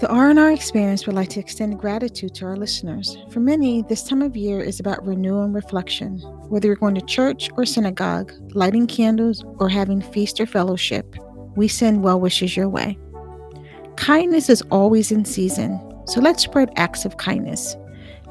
[0.00, 3.18] The R&R Experience would like to extend gratitude to our listeners.
[3.30, 6.18] For many, this time of year is about renewal and reflection.
[6.48, 11.16] Whether you're going to church or synagogue, lighting candles, or having feast or fellowship,
[11.54, 12.98] we send well wishes your way.
[13.96, 17.76] Kindness is always in season, so let's spread acts of kindness.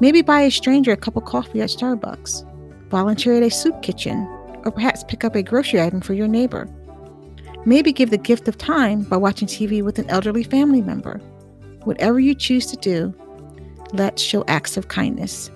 [0.00, 4.26] Maybe buy a stranger a cup of coffee at Starbucks, volunteer at a soup kitchen,
[4.64, 6.68] or perhaps pick up a grocery item for your neighbor.
[7.66, 11.18] Maybe give the gift of time by watching TV with an elderly family member.
[11.84, 13.14] Whatever you choose to do,
[13.92, 15.50] let's show acts of kindness.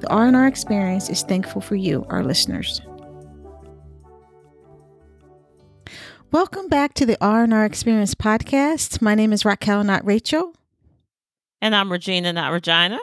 [0.00, 2.80] The R&R experience is thankful for you, our listeners.
[6.32, 9.00] Welcome back to the R&R Experience podcast.
[9.00, 10.54] My name is Raquel, not Rachel.
[11.62, 12.98] And I'm Regina, not Regina.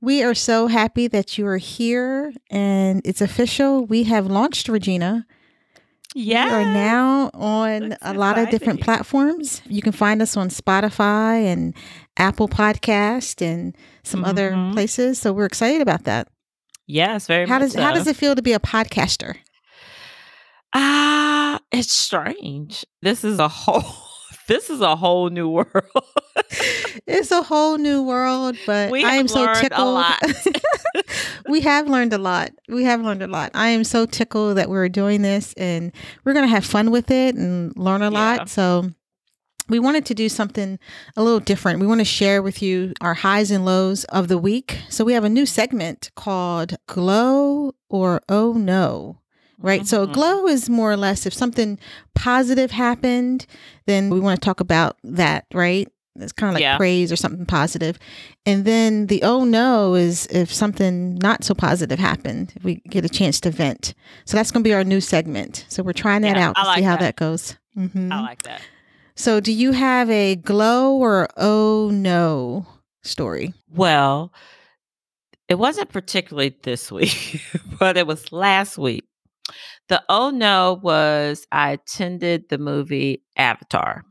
[0.00, 3.84] We are so happy that you are here and it's official.
[3.84, 5.26] We have launched Regina.
[6.18, 6.46] Yeah.
[6.46, 9.60] We are now on a lot of different platforms.
[9.66, 11.74] You can find us on Spotify and
[12.16, 14.72] Apple Podcast and some other Mhm.
[14.72, 15.18] places.
[15.18, 16.28] So we're excited about that.
[16.86, 19.36] Yes, very How much does how does it feel to be a podcaster?
[20.72, 22.86] Ah, it's strange.
[23.02, 23.84] This is a whole
[24.48, 25.66] this is a whole new world.
[27.06, 29.94] It's a whole new world, but We I am so tickled.
[29.94, 30.20] lot.
[31.48, 32.50] we have learned a lot.
[32.68, 33.50] We have learned a lot.
[33.54, 35.92] I am so tickled that we're doing this and
[36.24, 38.18] we're going to have fun with it and learn a Yeah.
[38.36, 38.48] lot.
[38.48, 38.90] So
[39.68, 40.78] we wanted to do something
[41.16, 41.80] a little different.
[41.80, 44.78] We want to share with you our highs and lows of the week.
[44.88, 49.18] So we have a new segment called Glow or Oh No.
[49.58, 49.86] Right.
[49.86, 50.12] So Mhm.
[50.12, 51.78] glow is more or less if something
[52.14, 53.46] positive happened,
[53.86, 55.88] then we want to talk about that, right?
[56.22, 56.76] It's kind of like Yeah.
[56.76, 57.98] praise or something positive.
[58.44, 63.04] And then the oh no is if something not so positive happened, if we get
[63.04, 63.94] a chance to vent.
[64.24, 65.64] So that's going to be our new segment.
[65.68, 67.00] So we're trying that Yeah, out to like see how that.
[67.00, 67.56] that goes.
[67.76, 68.12] Mhm.
[68.12, 68.60] I like that.
[69.14, 72.66] So do you have a glow or oh no
[73.02, 73.54] story?
[73.74, 74.32] Well,
[75.48, 77.40] it wasn't particularly this week,
[77.78, 79.04] but it was last week.
[79.88, 84.04] The oh no was I attended the movie Avatar.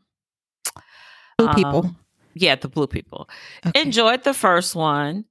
[1.37, 1.85] Blue people.
[1.85, 1.97] Um,
[2.33, 3.29] yeah, the blue people.
[3.65, 3.81] Okay.
[3.81, 5.25] enjoyed the first one.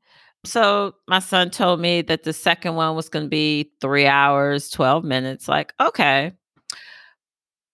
[0.44, 4.70] So my son told me that the second one was going to be three hours,
[4.70, 5.48] 12 minutes.
[5.48, 6.32] Like, okay.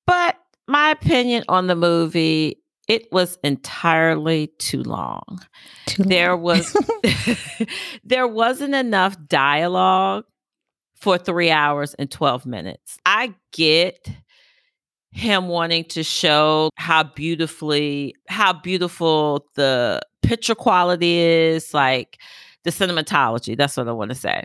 [0.07, 0.37] But
[0.69, 5.41] my opinion on the movie, it was entirely too long.
[5.87, 6.77] Too There was
[8.05, 10.25] there wasn't enough dialogue
[10.95, 12.99] for three hours and 12 minutes.
[13.07, 14.09] I get
[15.13, 22.19] him wanting to show how beautifully how beautiful the picture quality is like
[22.65, 24.45] the cinematology that's what i want to say.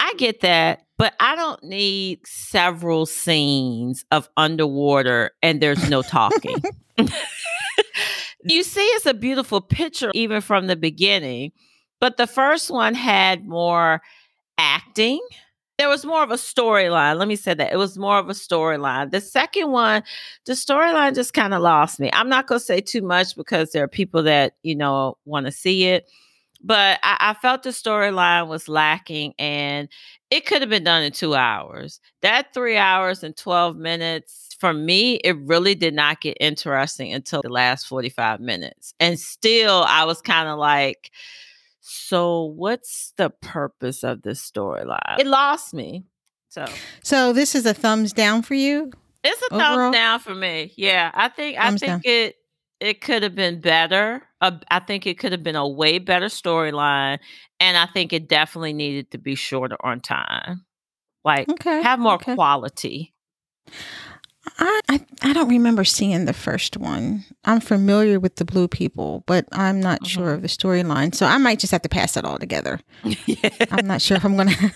[0.00, 6.56] I get that but i don't need several scenes of underwater and there's no talking.
[8.44, 11.52] You see it's a beautiful picture even from the beginning
[12.00, 14.00] but the first one had more
[14.58, 15.20] acting
[15.78, 17.18] there was more of a storyline.
[17.18, 17.72] Let me say that.
[17.72, 19.12] It was more of a storyline.
[19.12, 20.02] The second one,
[20.44, 22.10] the storyline just kind of lost me.
[22.12, 25.46] I'm not going to say too much because there are people that, you know, want
[25.46, 26.08] to see it.
[26.60, 29.88] But I, I felt the storyline was lacking and
[30.32, 32.00] it could have been done in two hours.
[32.22, 37.42] That three hours and 12 minutes, for me, it really did not get interesting until
[37.42, 38.92] the last 45 minutes.
[38.98, 41.12] And still, I was kind of like,
[41.88, 45.18] so what's the purpose of this storyline?
[45.18, 46.04] It lost me.
[46.48, 46.64] So
[47.02, 48.90] So this is a thumbs down for you?
[49.24, 49.76] it's a Overall?
[49.76, 50.72] thumbs down for me.
[50.76, 52.36] Yeah, I think Thumbs I think it
[52.80, 54.22] it could have been better.
[54.40, 57.18] Uh, I think it could have been a way better storyline,
[57.58, 60.64] and I think it definitely needed to be shorter on time.
[61.24, 61.82] Like Okay.
[61.82, 62.34] have more okay.
[62.34, 63.14] quality.
[64.60, 67.24] I, I I don't remember seeing the first one.
[67.44, 70.34] I'm familiar with the blue people, but I'm not sure Mhm.
[70.34, 71.14] of the storyline.
[71.14, 72.80] So I might just have to pass it all together.
[73.04, 73.50] yeah.
[73.70, 74.72] I'm not sure if I'm going to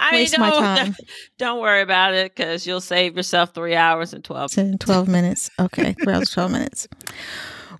[0.00, 0.94] I mean, waste my time.
[1.38, 4.56] don't worry about it because you'll save yourself three hours and twelve.
[4.56, 5.50] in 12 minutes.
[5.58, 6.86] Okay, three hours, 12 minutes.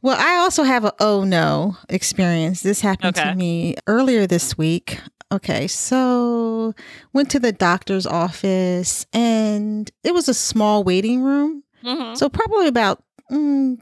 [0.02, 2.62] Well, I also have a oh no experience.
[2.62, 3.30] This happened Okay.
[3.30, 4.98] to me earlier this week.
[5.32, 6.72] Okay, so
[7.12, 11.64] went to the doctor's office and it was a small waiting room.
[11.84, 12.16] Mhm.
[12.16, 13.78] So probably about mm,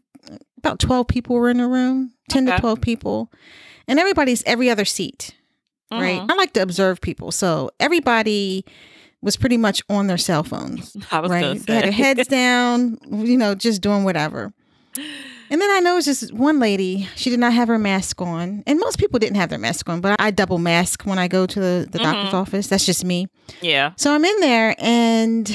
[0.57, 3.31] about 12 people were in the room, 10 to 12 people.
[3.87, 5.35] And everybody's every other seat,
[5.93, 6.19] right?
[6.23, 6.31] Mhm.
[6.31, 7.31] I like to observe people.
[7.31, 8.65] So everybody
[9.21, 11.59] was pretty much on their cell phones right?
[11.67, 14.55] They had their heads down, you know, just doing whatever.
[15.55, 18.65] And then I noticed this one lady, she did not have her mask on.
[18.67, 21.47] And most people didn't have their mask on, but I double mask when I go
[21.47, 22.41] to the, the doctor's Mhm.
[22.43, 22.67] office.
[22.67, 23.29] That's just me.
[23.61, 23.93] Yeah.
[23.97, 25.49] So I'm in there and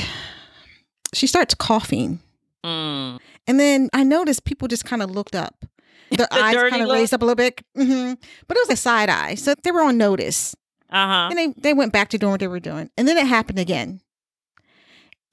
[1.14, 2.22] she starts coughing.
[2.64, 3.20] Mm.
[3.46, 5.66] And then I noticed people just kind of looked up.
[6.12, 7.60] Their The eyes kind of raised up a little bit.
[7.76, 8.14] hmm
[8.48, 9.36] But it was a side eye.
[9.36, 10.56] So they were on notice.
[10.90, 11.28] Uh huh.
[11.30, 12.90] And they, they went back to doing what they were doing.
[12.98, 14.00] And then it happened again.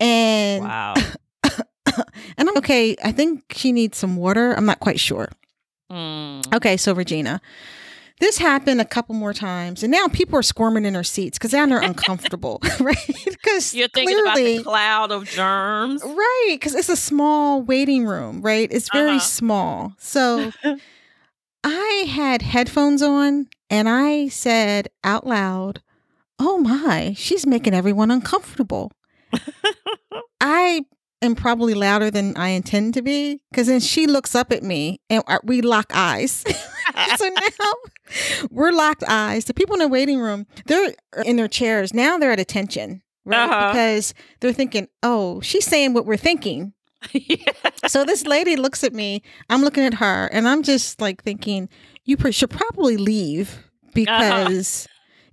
[0.01, 0.95] And Wow.
[2.39, 4.53] and I'm okay, I think she needs some water.
[4.53, 5.29] I'm not quite sure.
[5.91, 6.55] Mm.
[6.55, 7.41] Okay, so Regina,
[8.21, 11.53] this happened a couple more times, and now people are squirming in their seats because
[11.53, 12.97] now they're uncomfortable, right?
[13.25, 16.03] Because You're thinking about the cloud of germs.
[16.03, 16.49] right?
[16.53, 18.69] Because it's a small waiting room, right?
[18.73, 19.21] It's very Uh-huh.
[19.21, 19.93] small.
[19.99, 20.53] So
[21.65, 25.83] I had headphones on, and I said out loud,
[26.39, 28.93] "Oh my, she's making everyone uncomfortable."
[30.41, 30.85] I
[31.23, 35.01] am probably louder than I intend to be because then she looks up at me
[35.09, 36.45] and we lock eyes.
[37.17, 37.75] so now
[38.51, 39.47] we're locked eyes.
[39.47, 41.95] The people in the waiting room, they're in their chairs.
[41.95, 43.49] Now they're at attention, right?
[43.49, 43.73] Uh-huh.
[43.73, 46.73] Because they're thinking, oh, she's saying what we're thinking.
[47.13, 47.53] yeah.
[47.87, 49.23] So this lady looks at me.
[49.51, 51.69] I'm looking at her and I'm just like thinking,
[52.05, 54.87] you should probably leave because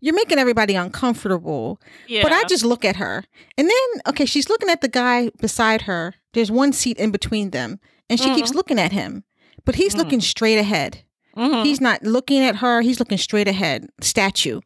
[0.03, 1.79] you're making everybody uncomfortable.
[2.07, 2.23] Yeah.
[2.23, 3.23] But I just look at her.
[3.57, 6.13] And then, okay, she's looking at the guy beside her.
[6.33, 7.79] There's one seat in between them.
[8.09, 9.23] And she keeps looking at him.
[9.65, 9.99] But he's Mhm.
[9.99, 11.03] looking straight ahead.
[11.37, 11.63] Mhm.
[11.65, 12.81] He's not looking at her.
[12.81, 14.59] He's looking straight ahead, statue.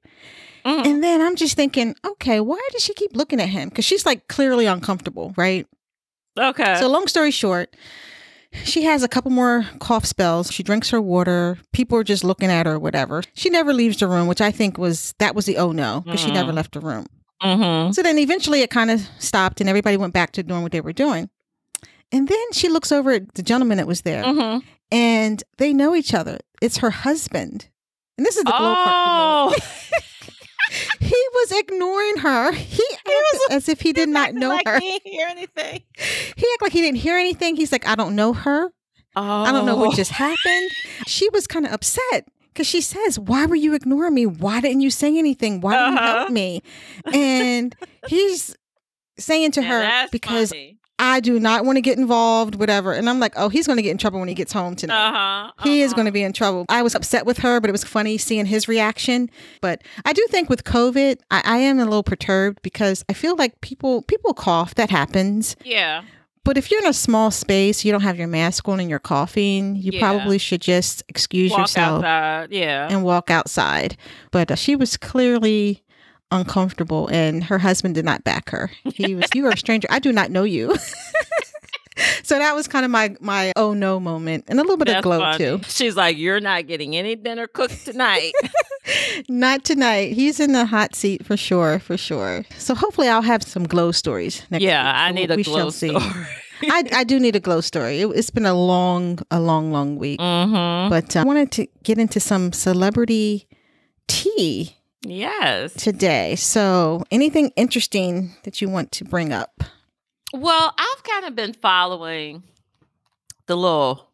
[0.66, 0.86] Mhm.
[0.86, 3.69] And then I'm just thinking, okay, why does she keep looking at him?
[3.69, 5.66] Because she's like clearly uncomfortable, right?
[6.40, 6.75] okay.
[6.80, 7.75] So, long story short,
[8.64, 10.52] she has a couple more cough spells.
[10.52, 11.58] She drinks her water.
[11.74, 13.24] People are just looking at her, whatever.
[13.34, 16.20] She never leaves the room, which I think was that was the oh no, because
[16.20, 16.56] she never Mhm.
[16.56, 17.06] left the room.
[17.44, 17.92] mm-hmm.
[17.92, 20.82] So then eventually it kind of stopped and everybody went back to doing what they
[20.82, 21.30] were doing.
[22.12, 24.60] And then she looks over at the gentleman that was there Mm-hmm.
[24.92, 26.40] and they know each other.
[26.62, 27.68] It's her husband.
[28.18, 29.60] And this is the glow part.
[30.69, 30.96] Oh.
[31.00, 32.52] He was ignoring her.
[32.52, 34.80] He acted as if he did not know like her.
[34.80, 35.81] He didn't hear anything.
[35.96, 37.56] He acted like he didn't hear anything.
[37.56, 38.69] He's like, I don't know her.
[39.16, 40.69] Oh, I don't know what just happened.
[41.08, 44.25] She was kind of upset because she says, Why were you ignoring me?
[44.28, 45.62] Why didn't you say anything?
[45.62, 46.18] Why didn't you Uh-huh.
[46.19, 46.62] help me?
[47.14, 47.75] And
[48.08, 48.56] he's
[49.18, 50.77] saying to her, Because funny.
[51.00, 52.92] I do not want to get involved, whatever.
[52.94, 55.10] And I'm like, Oh, he's going to get in trouble when he gets home tonight.
[55.10, 55.52] Uh-huh.
[55.64, 55.96] He is uh-huh.
[55.96, 56.66] going to be in trouble.
[56.70, 59.30] I was upset with her, but it was funny seeing his reaction.
[59.62, 63.36] But I do think with COVID, I, I am a little perturbed because I feel
[63.36, 64.76] like people people cough.
[64.76, 65.56] That happens.
[65.64, 66.04] Yeah.
[66.44, 69.00] But if you're in a small space, you don't have your mask on and you're
[69.00, 70.00] coughing, you Yeah.
[70.00, 72.52] probably should just excuse Walk yourself outside.
[72.54, 72.88] Yeah.
[72.90, 73.98] and walk outside.
[74.32, 75.84] But uh, she was clearly
[76.32, 78.70] uncomfortable, and her husband did not back her.
[78.84, 79.88] He was, "You are a stranger.
[79.92, 80.76] I do not know you."
[82.24, 85.04] so that was kind of my my oh no moment, and a little bit of
[85.04, 85.38] glow funny.
[85.38, 85.60] too.
[85.68, 88.34] She's like, "You're not getting any dinner cooked tonight."
[89.28, 90.14] Not tonight.
[90.14, 92.46] He's in the hot seat for sure, for sure.
[92.58, 94.96] So hopefully, I'll have some glow stories next yeah, week.
[94.96, 95.90] I need a we glow shall see.
[95.90, 96.26] story.
[96.64, 98.00] I, I do need a glow story.
[98.00, 100.22] It, it's been a long, a long, long week.
[100.22, 100.90] mm-hmm.
[100.90, 103.48] But uh, I wanted to get into some celebrity
[104.08, 105.74] tea Yes.
[105.74, 106.36] today.
[106.36, 109.64] So, anything interesting that you want to bring up?
[110.34, 112.44] Well, I've kind of been following
[113.46, 114.08] the little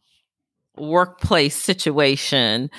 [0.78, 2.70] workplace situation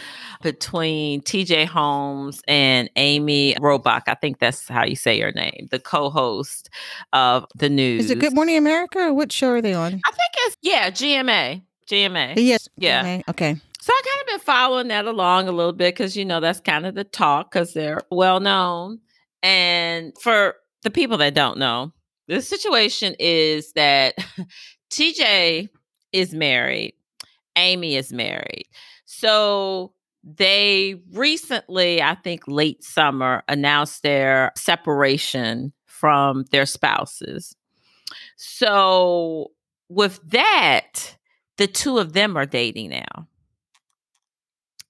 [0.42, 4.02] between TJ Holmes and Amy Robach.
[4.06, 6.70] I think that's how you say your name, the co-host
[7.12, 8.06] of the news.
[8.06, 9.94] Is it Good Morning America or what show are they on?
[9.94, 11.62] I think it's yeah, GMA.
[11.86, 12.34] GMA.
[12.36, 12.68] Yes.
[12.76, 13.00] Yeah.
[13.00, 13.60] okay, Okay.
[13.84, 16.58] So I kind of been following that along a little bit because you know that's
[16.58, 19.00] kind of the talk because they're well known.
[19.42, 21.92] And for the people that don't know,
[22.26, 24.14] the situation is that
[24.90, 25.68] TJ
[26.14, 26.94] is married,
[27.56, 28.70] Amy is married.
[29.04, 37.54] So they recently, I think late summer, announced their separation from their spouses.
[38.38, 39.50] So
[39.90, 41.18] with that,
[41.58, 43.28] the two of them are dating now.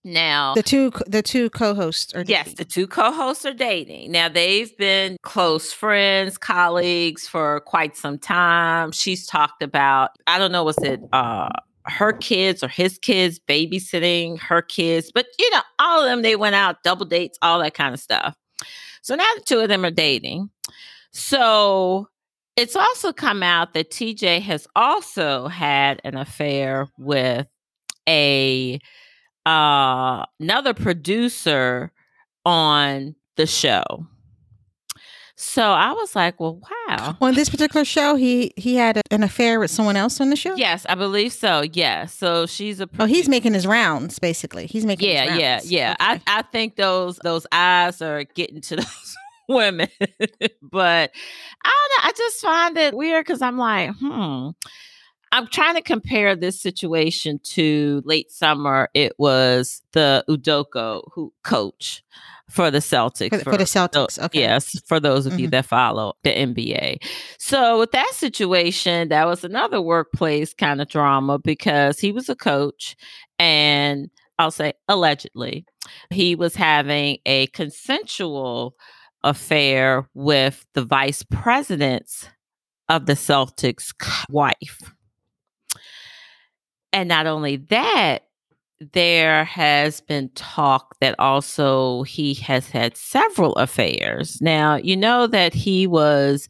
[0.07, 2.57] Now, The two the two co-hosts are yes, dating.
[2.57, 4.13] the two co-hosts are dating.
[4.13, 8.93] Now they've been close friends, colleagues for quite some time.
[8.93, 11.49] She's talked about, I don't know, was it uh
[11.87, 16.37] her kids or his kids babysitting her kids, but you know, all of them they
[16.37, 18.37] went out, double dates, all that kind of stuff.
[19.01, 20.51] So now the two of them are dating.
[21.13, 22.09] So
[22.57, 27.47] it's also come out that TJ has also had an affair with
[28.09, 28.79] a
[29.47, 31.93] uh another producer
[32.45, 34.07] on the show.
[35.37, 37.17] So I was like, well, wow.
[37.21, 40.37] on this particular show, he he had a- an affair with someone else on the
[40.37, 40.55] show.
[40.55, 41.65] Yes, I believe so.
[41.73, 42.15] Yes.
[42.15, 44.19] So she's a Oh, he's making his rounds.
[44.21, 45.09] Basically, he's making.
[45.09, 45.97] his Yeah, yeah, yeah.
[46.01, 46.23] Okay.
[46.29, 49.17] I, I think those those eyes are getting to those
[49.49, 49.89] women.
[50.63, 51.11] but
[51.65, 52.09] I don't know.
[52.09, 54.51] I just find it weird because I'm like, hmm.
[55.35, 58.89] I'm trying to compare this situation to late summer.
[58.95, 62.05] It was the Udoka who coach
[62.49, 63.43] for the Celtics.
[63.43, 64.39] For, for the Celtics, okay.
[64.39, 65.41] Yes, for those of mm-hmm.
[65.41, 67.05] you that follow the NBA.
[67.39, 72.37] So with that situation, that was another workplace kind of drama because he was a
[72.37, 72.95] coach
[73.37, 75.67] and I'll say allegedly,
[76.11, 78.77] he was having a consensual
[79.25, 82.29] affair with the vice president's
[82.89, 83.93] of the Celtics
[84.31, 84.94] wife.
[86.95, 88.21] And not only that,
[88.93, 94.41] there has been talk that also he has had several affairs.
[94.41, 96.49] Now, you know that he was,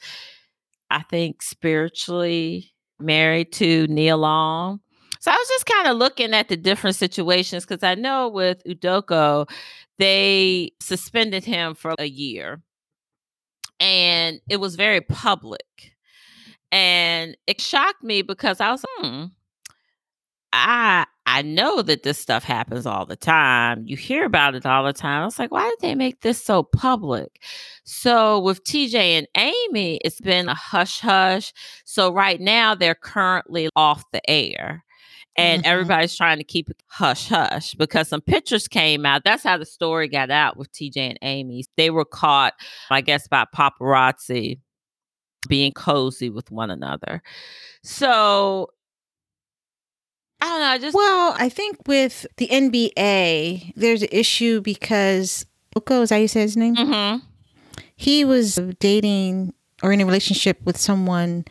[0.91, 4.81] I think, spiritually married to Nia Long.
[5.19, 8.63] So I was just kind of looking at the different situations because I know with
[8.65, 9.49] Udoka,
[9.99, 12.61] they suspended him for a year
[13.81, 15.95] and it was very public.
[16.71, 19.25] And it shocked me because I was, hmm,
[20.55, 23.83] I I know that this stuff happens all the time.
[23.87, 25.23] You hear about it all the time.
[25.23, 27.43] I was like, why did they make this so public?
[27.85, 31.53] So with TJ and Amy, it's been a hush hush.
[31.85, 34.85] So right now they're currently off the air.
[35.37, 35.73] And mm-hmm.
[35.73, 39.25] everybody's trying to keep it hush hush because some pictures came out.
[39.25, 41.65] That's how the story got out with TJ and Amy.
[41.77, 42.53] They were caught,
[42.91, 44.61] I guess, by paparazzi
[45.49, 47.23] being cozy with one another.
[47.83, 48.71] So
[50.45, 50.67] I don't know.
[50.67, 56.19] I just well, I think with the NBA, there's an issue because Oko is that
[56.19, 56.77] you say his name?
[56.77, 57.25] Mm-hmm.
[57.97, 61.47] He was dating or in a relationship with someone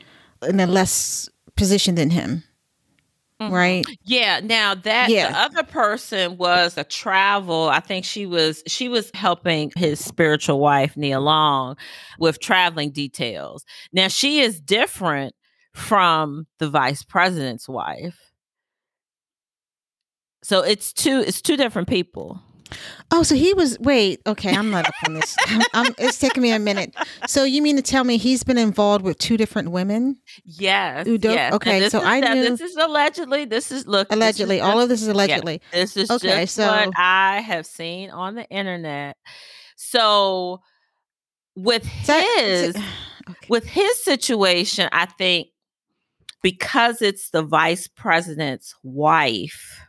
[0.47, 2.43] in a less position than him.
[3.41, 3.51] Mm-hmm.
[3.51, 3.85] Right.
[4.03, 4.41] Yeah.
[4.43, 5.31] Now that yeah.
[5.31, 10.59] the other person was a travel, I think she was she was helping his spiritual
[10.59, 11.77] wife, Nia Long,
[12.19, 13.65] with traveling details.
[13.91, 15.33] Now she is different
[15.73, 18.32] from the vice president's wife.
[20.43, 22.41] So it's two it's two different people.
[23.11, 23.77] Oh, so he was.
[23.79, 25.35] Wait, okay, I'm not up on this.
[25.73, 26.95] I'm, it's taking me a minute.
[27.27, 30.17] So you mean to tell me he's been involved with two different women?
[30.43, 31.07] Yes.
[31.07, 31.53] Udo- yes.
[31.53, 33.45] Okay, so I knew this is allegedly.
[33.45, 34.11] This is look.
[34.11, 35.61] Allegedly, is all of this is allegedly.
[35.71, 36.45] Yeah, this is okay.
[36.45, 39.17] so what I have seen on the internet.
[39.75, 40.61] So
[41.55, 42.75] with his
[43.29, 43.47] okay.
[43.49, 45.49] with his situation, I think
[46.41, 49.79] because it's the vice president's wife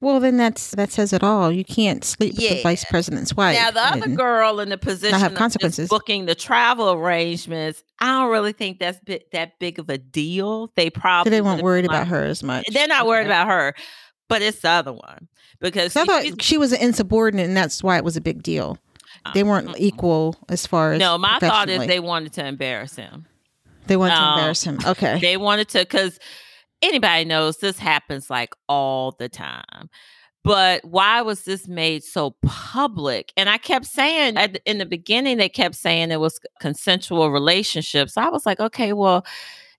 [0.00, 1.50] well, then that's that says it all.
[1.50, 2.50] You can't sleep yeah.
[2.50, 3.56] with the vice president's wife.
[3.56, 7.82] Now, the other girl in the position have consequences booking the travel arrangements.
[7.98, 9.00] I don't really think that's
[9.32, 10.72] that big of a deal.
[10.76, 12.66] They probably so they weren't worried about her as much.
[12.72, 13.74] They're not worried about her,
[14.28, 15.28] but it's the other one
[15.60, 18.42] because so I thought she was an insubordinate, and that's why it was a big
[18.42, 18.78] deal.
[19.24, 21.18] Uh, they weren't equal as far as no.
[21.18, 23.26] My thought is they wanted to embarrass him.
[23.88, 24.78] They wanted to um, embarrass him.
[24.86, 26.20] Okay, they wanted to because
[26.82, 29.90] anybody knows this happens like all the time.
[30.44, 33.32] But why was this made so public?
[33.36, 38.16] And I kept saying at, in the beginning, they kept saying it was consensual relationships.
[38.16, 39.26] I was like, okay, well,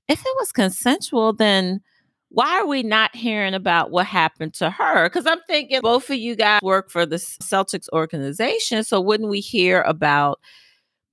[0.08, 1.82] if it was consensual, then
[2.30, 5.10] why are we not hearing about what happened to her?
[5.10, 8.84] Because I'm thinking both of you guys work for the Celtics organization.
[8.84, 10.40] So wouldn't we hear about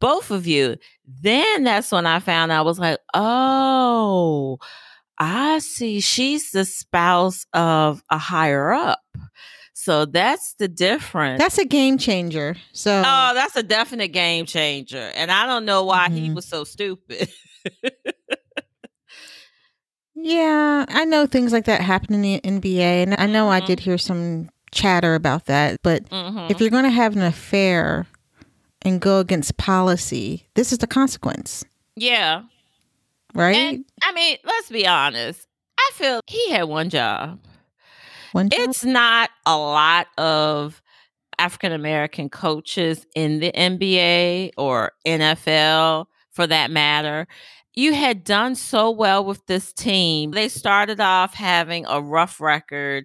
[0.00, 0.76] both of you?
[1.06, 4.58] Then that's when I found out I was like, oh,
[5.18, 9.00] I see she's the spouse of a higher up.
[9.72, 11.38] So that's the difference.
[11.40, 12.56] That's a game changer.
[12.72, 15.12] So Oh, that's a definite game changer.
[15.14, 16.16] And I don't know why mm-hmm.
[16.16, 17.30] he was so stupid.
[20.14, 23.62] yeah, I know things like that happen in the NBA and I know mm-hmm.
[23.62, 26.50] I did hear some chatter about that, but mm-hmm.
[26.50, 28.06] if you're going to have an affair
[28.82, 31.64] and go against policy, this is the consequence.
[31.94, 32.42] Yeah
[33.36, 33.56] right?
[33.56, 35.46] And, I mean, let's be honest.
[35.78, 37.38] I feel he had one job.
[38.32, 38.60] One job?
[38.60, 40.82] It's not a lot of
[41.38, 47.26] African American coaches in the NBA or NFL for that matter.
[47.74, 50.30] You had done so well with this team.
[50.30, 53.04] They started off having a rough record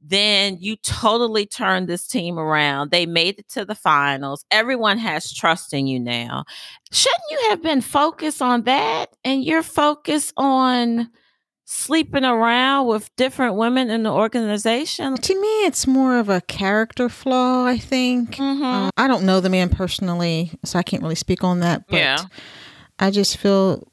[0.00, 2.90] then you totally turned this team around.
[2.90, 4.44] They made it to the finals.
[4.50, 6.44] Everyone has trust in you now.
[6.92, 9.10] Shouldn't you have been focused on that?
[9.24, 11.10] And you're focused on
[11.70, 15.16] sleeping around with different women in the organization?
[15.16, 18.36] To me, it's more of a character flaw, I think.
[18.36, 18.64] Mm-hmm.
[18.64, 21.86] Uh, I don't know the man personally, so I can't really speak on that.
[21.88, 22.18] But yeah.
[22.98, 23.86] I just feel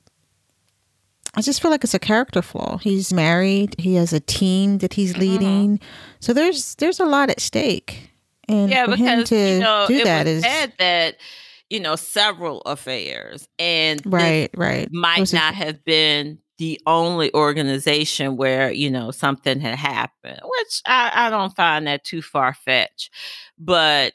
[1.38, 2.78] I just feel like it's a character flaw.
[2.78, 3.76] He's married.
[3.78, 5.22] He has a team that he's mm-hmm.
[5.22, 5.78] leading.
[5.78, 5.86] Mm-hmm.
[6.20, 8.10] So there's there's a lot at stake.
[8.48, 11.16] And yeah, for him to you know, do that is said that
[11.70, 18.72] you know several affairs and right, right might not have been the only organization where
[18.72, 23.12] you know something had happened which i, I don't find that too far-fetched
[23.58, 24.14] but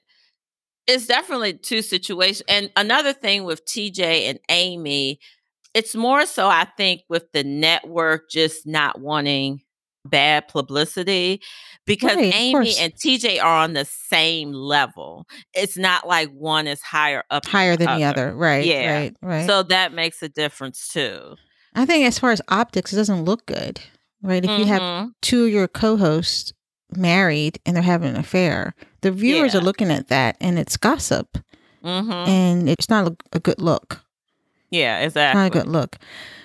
[0.87, 5.19] it's definitely two situations and another thing with tj and amy
[5.75, 9.61] it's more so i think with the network just not wanting
[10.07, 11.41] bad publicity
[11.87, 16.81] because Right, amy and tj are on the same level it's not like one is
[16.81, 18.29] higher up Higher than the other.
[18.29, 18.35] other.
[18.37, 18.65] Right.
[18.65, 18.95] Yeah.
[18.95, 19.17] Right.
[19.21, 19.47] Right.
[19.47, 21.37] so that makes a difference too
[21.75, 23.81] I think as far as optics, it doesn't look good.
[24.25, 24.45] Right.
[24.45, 25.11] If you have Mhm.
[25.23, 26.53] two of your co-hosts
[26.97, 29.61] married and they're having an affair, the viewers Yeah.
[29.61, 31.39] are looking at that and it's gossip
[31.85, 32.27] Mhm.
[32.27, 34.01] and it's not a good look.
[34.71, 35.51] Yeah, Not a exactly.
[35.51, 35.97] good look.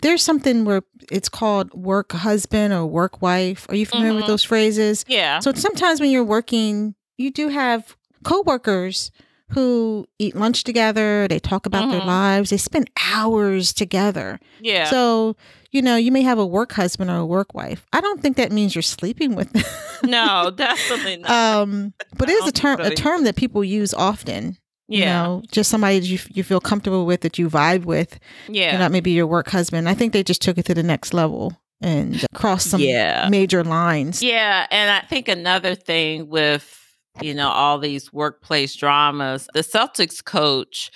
[0.02, 3.66] There's something where it's called work husband or work wife.
[3.70, 4.28] Are you familiar with Mhm.
[4.28, 5.06] those phrases?
[5.08, 5.40] Yeah.
[5.40, 9.12] So sometimes when you're working, you do have coworkers
[9.50, 12.06] who eat lunch together, they talk about their Mhm.
[12.08, 14.40] lives, they spend hours together.
[14.60, 14.90] Yeah.
[14.90, 15.36] So,
[15.72, 17.86] you know, you may have a work husband or a work wife.
[17.94, 19.64] I don't think that means you're sleeping with them.
[20.04, 21.30] no, definitely not.
[21.30, 24.58] um, but it is a term a term that people use often.
[24.88, 25.24] You yeah.
[25.24, 28.70] know, just somebody that you, you feel comfortable with, that you vibe with, yeah.
[28.70, 29.90] and not maybe your work husband.
[29.90, 33.28] I think they just took it to the next level and crossed some yeah.
[33.30, 34.22] major lines.
[34.22, 36.82] Yeah, and I think another thing with
[37.22, 40.92] you know all these workplace dramas, the Celtics coach,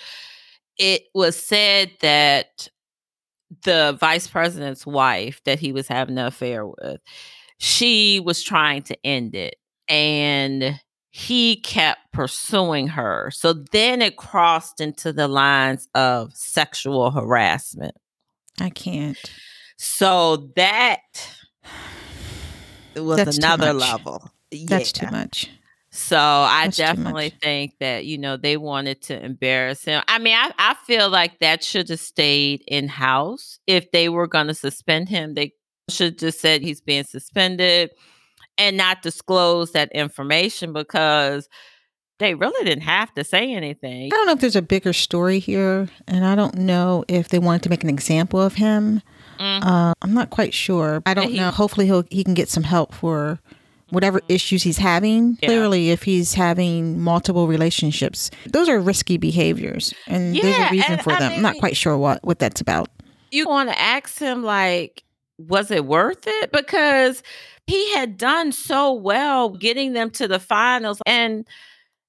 [0.78, 2.68] it was said that
[3.64, 7.00] the vice president's wife that he was having an affair with,
[7.58, 9.56] she was trying to end it,
[9.88, 13.30] and he kept pursuing her.
[13.32, 17.96] So then it crossed into the lines of sexual harassment.
[18.60, 19.18] I can't.
[19.76, 21.00] So that
[22.96, 24.30] was That's another level.
[24.52, 25.06] That's Yeah.
[25.06, 25.50] too much.
[25.92, 30.04] So I That's definitely think that, you know, they wanted to embarrass him.
[30.06, 33.58] I mean, I, I feel like that should have stayed in house.
[33.66, 35.54] If they were going to suspend him, they
[35.88, 37.90] should just said he's being suspended
[38.58, 41.48] and not disclose that information because
[42.18, 44.06] they really didn't have to say anything.
[44.12, 47.38] I don't know if there's a bigger story here, and I don't know if they
[47.38, 49.00] wanted to make an example of him.
[49.38, 49.64] Mhm.
[49.64, 51.02] Uh, I'm not quite sure.
[51.06, 51.50] I don't he- know.
[51.50, 53.38] Hopefully, he'll he can get some help for
[53.88, 55.38] whatever issues he's having.
[55.40, 55.48] Yeah.
[55.48, 61.12] Clearly, if he's having multiple relationships, those are risky behaviors, and there's a reason for
[61.14, 61.32] I them.
[61.32, 62.90] I'm not quite sure what what that's about.
[63.30, 65.04] you want to ask him like
[65.38, 67.22] was it worth it because
[67.70, 71.46] he had done so well getting them to the finals and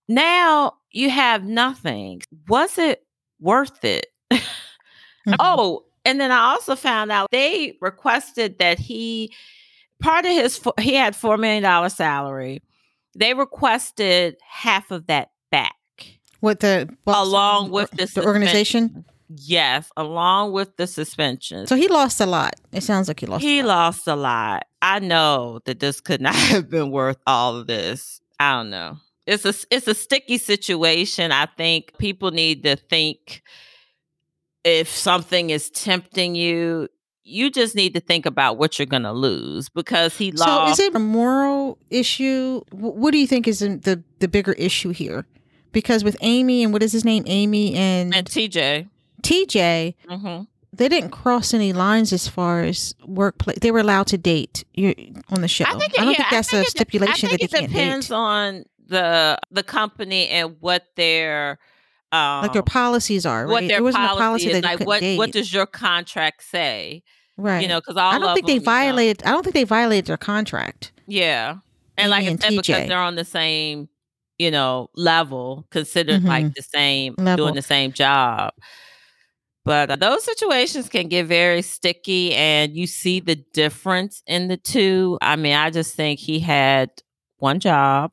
[0.08, 2.22] now you have nothing.
[2.48, 3.06] Was it
[3.40, 4.08] worth it?
[5.28, 5.36] Mhm.
[5.40, 9.32] oh and then i also found out they requested that he
[10.02, 12.64] part of his he had four million dollar salary.
[13.16, 15.76] They requested half of that back
[16.40, 19.06] What the along with the organization?
[19.36, 21.68] Yes, along with the suspension.
[21.68, 22.56] So he lost a lot.
[22.72, 23.44] It sounds like he lost.
[23.44, 23.76] he a lot.
[23.76, 24.66] lost a lot.
[24.82, 28.22] I know that this could not have been worth all of this.
[28.40, 28.98] I don't know.
[29.28, 31.32] It's a it's a sticky situation.
[31.32, 33.44] I think people need to think
[34.64, 36.88] if something is tempting you,
[37.24, 40.78] you just need to think about what you're going to lose because he lost.
[40.78, 42.62] So is it a moral issue?
[42.72, 45.26] What do you think is the the, the bigger issue here?
[45.72, 48.90] Because with Amy and what is his name, Amy and, and TJ.
[49.22, 50.42] TJ, hmm
[50.74, 53.60] they didn't cross any lines as far as workplace.
[53.60, 54.96] They were allowed to date you
[55.30, 55.66] on the show.
[55.68, 57.66] I think it- don't yeah, think I that's think a stipulation I think that they
[57.66, 58.16] it depends date.
[58.16, 61.60] on the the company and what their
[62.14, 63.52] um, Like their policies are, right?
[63.52, 65.18] what their policy, policy is like what date.
[65.18, 67.04] what does your contract say
[67.38, 67.62] right.
[67.62, 69.24] you know because I don't think they you know- violated.
[69.26, 70.94] I don't think they violated their contract.
[71.06, 71.58] yeah
[71.98, 73.90] and like I and said because they're on the same
[74.40, 77.46] you know level considered like the same Level.
[77.46, 78.54] doing the same job
[79.64, 84.58] but uh, those situations can get very sticky and you see the difference in the
[84.58, 85.18] two.
[85.22, 86.90] I mean i just think he had
[87.38, 88.12] one job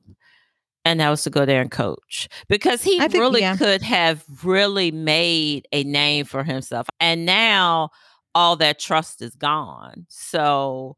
[0.84, 2.28] and that was to go there and coach.
[2.48, 3.56] Because he think- really yeah.
[3.56, 7.90] could have really made a name for himself and now
[8.34, 10.06] all that trust is gone.
[10.08, 10.96] So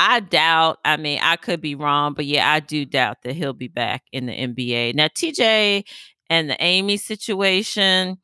[0.00, 3.52] i doubt i mean i could be wrong but yeah i do doubt that he'll
[3.52, 5.84] be back in the nba now tj
[6.30, 8.16] and the amy situation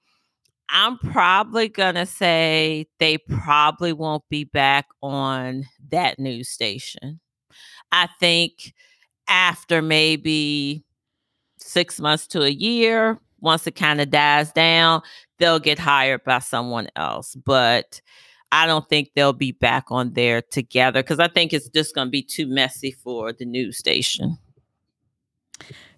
[0.70, 7.20] i'm probably gonna say they probably won't be back on that news station
[7.92, 8.72] i think
[9.29, 10.85] after maybe
[11.59, 15.02] six months to a year, once it kind of dies down,
[15.38, 17.35] they'll get hired by someone else.
[17.35, 18.00] But
[18.52, 22.07] I don't think they'll be back on there together because I think it's just going
[22.07, 24.38] to be too messy for the news station.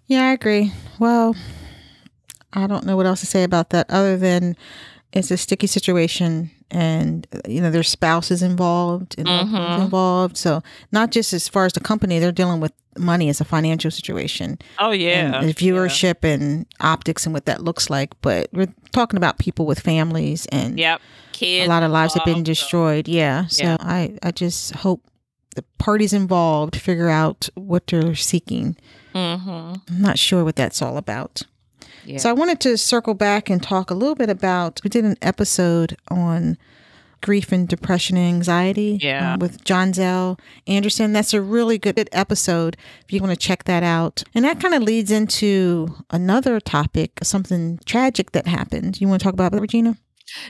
[0.07, 0.73] Yeah, I agree.
[0.97, 1.35] Well,
[2.53, 4.55] I don't know what else to say about that other than
[5.13, 9.81] it's a sticky situation and you know their spouse is involved and Mhm.
[9.81, 10.37] involved.
[10.37, 13.89] So not just as far as the company, they're dealing with money as a financial
[13.91, 15.39] situation Oh yeah.
[15.39, 18.13] and the viewership and optics and what that looks like.
[18.21, 20.93] But we're talking about people with families and Yeah.
[20.93, 21.01] Yep.
[21.31, 21.65] Kids.
[21.67, 23.07] a lot of lives have been so- destroyed.
[23.07, 23.45] Yeah.
[23.47, 23.77] So Yeah.
[23.79, 25.01] I, I just hope
[25.55, 28.75] the parties involved figure out what they're seeking.
[29.15, 29.81] Mhm.
[29.89, 31.43] I'm not sure what that's all about.
[32.05, 32.17] Yeah.
[32.17, 34.79] So I wanted to circle back and talk a little bit about.
[34.83, 36.57] We did an episode on
[37.21, 39.33] grief and depression and anxiety Yeah.
[39.33, 41.11] uh, with John Zell Anderson.
[41.11, 44.23] That's a really good episode if you want to check that out.
[44.33, 49.01] And that kind of leads into another topic, something tragic that happened.
[49.01, 49.97] You want to talk about that, Regina?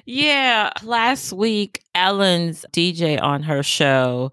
[0.06, 4.32] Yeah, last week Ellen's DJ on her show,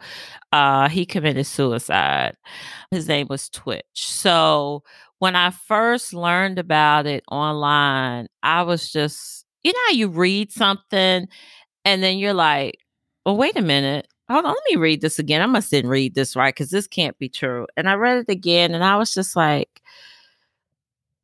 [0.52, 2.36] uh, he committed suicide.
[2.90, 3.84] His name was Twitch.
[3.94, 4.82] So
[5.18, 11.28] when I first learned about it online, I was just, you know, you read something
[11.84, 12.78] and then you're like,
[13.24, 14.08] well, wait a minute.
[14.28, 15.40] Hold on, let me read this again.
[15.40, 17.66] I must didn't read this right because this can't be true.
[17.76, 19.80] And I read it again and I was just like,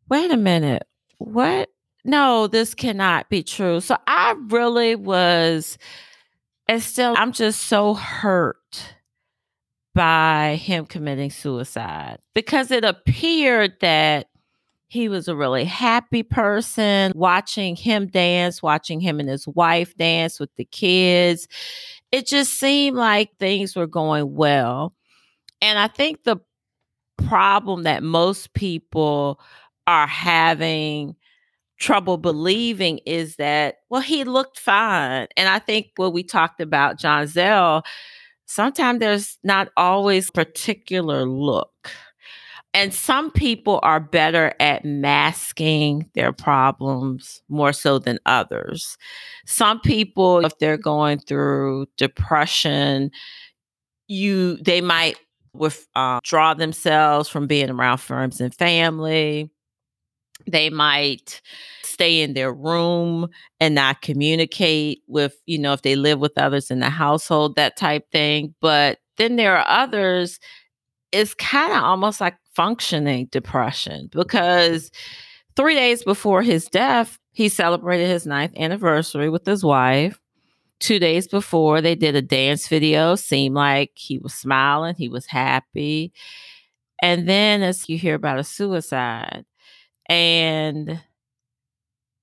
[0.09, 0.85] wait a minute.
[1.19, 1.69] What?
[2.05, 3.81] No, this cannot be true.
[3.81, 5.79] So I really was,
[6.69, 8.95] and still, I'm just so hurt
[9.95, 14.29] by him committing suicide because it appeared that
[14.89, 17.13] he was a really happy person.
[17.15, 21.49] Watching him dance, watching him and his wife dance with the kids,
[22.11, 24.95] it just seemed like things were going well.
[25.63, 26.39] And I think the
[27.27, 29.41] problem that most people
[29.87, 31.17] are having
[31.79, 36.97] trouble believing is that well he looked fine and i think what we talked about
[36.97, 37.83] john zell
[38.53, 41.91] sometimes there's not always particular look
[42.75, 48.97] and some people are better at masking their problems more so than others.
[49.47, 53.11] Some people if they're going through depression
[54.09, 55.17] you they might
[55.55, 59.51] withdraw um, themselves from being around friends and family
[60.47, 61.41] they might
[61.83, 63.29] stay in their room
[63.61, 67.77] and not communicate with you know if they live with others in the household that
[67.77, 70.41] type thing but then there are others
[71.13, 74.91] it's kind of almost like functioning depression because
[75.57, 80.21] three days before his death he celebrated his ninth anniversary with his wife.
[80.81, 85.27] Two days before they did a dance video seemed like he was smiling he was
[85.27, 86.13] happy
[87.01, 89.45] and then as you hear about a suicide
[90.07, 91.01] and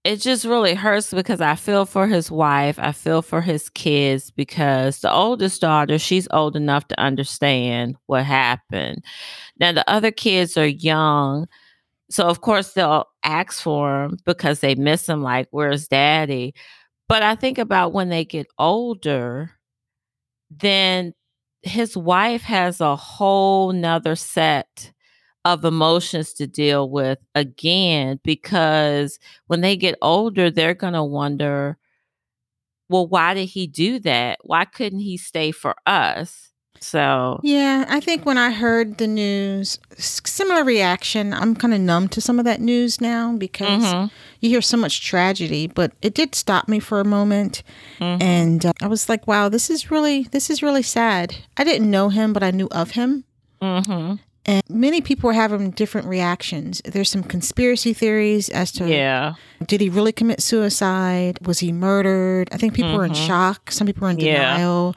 [0.05, 2.79] it just really hurts because I feel for his wife.
[2.79, 8.23] I feel for his kids because the oldest daughter, she's old enough to understand what
[8.23, 9.03] happened.
[9.59, 11.47] Now, the other kids are young.
[12.11, 16.53] So, of course, they'll ask for him because they miss him, like, where's daddy?
[17.09, 19.51] But I think about when they get older,
[20.49, 21.13] then
[21.63, 24.93] his wife has a whole nother set
[25.45, 31.77] of emotions to deal with again because when they get older they're going to wonder
[32.89, 36.47] well why did he do that why couldn't he stay for us
[36.81, 41.33] so Yeah, I think when I heard the news, similar reaction.
[41.33, 44.77] I'm kind of numb to some of that news now because mhm, you hear so
[44.77, 47.63] much tragedy, but it did stop me for a moment.
[47.99, 48.21] mhm.
[48.23, 51.35] And uh, I was like, wow, this is really, this is really sad.
[51.57, 53.25] I didn't know him, but I knew of him.
[53.61, 54.19] Mhm.
[54.49, 56.81] And many people were having different reactions.
[56.83, 59.33] There's some conspiracy theories as to yeah
[59.67, 61.37] did he really commit suicide?
[61.45, 62.49] Was he murdered?
[62.51, 63.27] I think people were in Mhm.
[63.27, 63.71] shock.
[63.71, 64.95] Some people were in denial.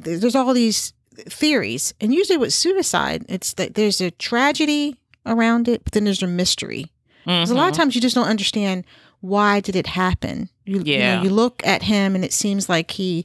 [0.00, 0.92] There- There's all these
[1.28, 1.94] theories.
[2.00, 6.26] And usually with suicide, it's that there's a tragedy around it, but then there's a
[6.28, 6.92] mystery.
[7.24, 7.78] Because a lot of mhm.
[7.78, 8.84] times you just don't understand
[9.20, 10.50] why did it happen.
[10.66, 13.24] You, you know, you look at him and it seems like he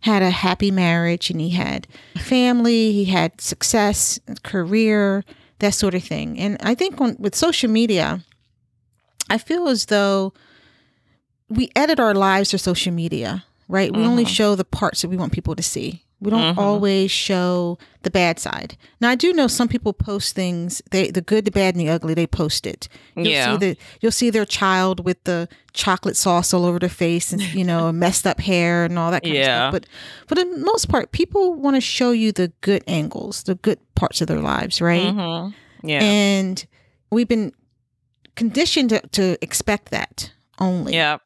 [0.00, 5.24] had a happy marriage and he had family, he had success, career,
[5.58, 6.38] that sort of thing.
[6.38, 8.22] And I think on, with social media,
[9.28, 10.32] I feel as though
[11.48, 13.92] we edit our lives for social media, right?
[13.94, 14.28] We only Mhm.
[14.28, 16.04] show the parts that we want people to see.
[16.20, 16.58] We don't Mhm.
[16.58, 18.76] always show the bad side.
[19.00, 21.90] Now I do know some people post things, they the good, the bad, and the
[21.90, 22.88] ugly, they post it.
[23.14, 26.88] You'll yeah see the you'll see their child with the chocolate sauce all over their
[26.88, 29.68] face and you know, messed up hair and all that kind Yeah.
[29.68, 29.72] of stuff.
[29.72, 29.86] But
[30.26, 34.20] for the most part, people want to show you the good angles, the good parts
[34.20, 35.14] of their lives, right?
[35.14, 35.54] Mhm.
[35.84, 36.66] yeah And
[37.12, 37.52] we've been
[38.34, 41.18] conditioned to, to expect that only yeah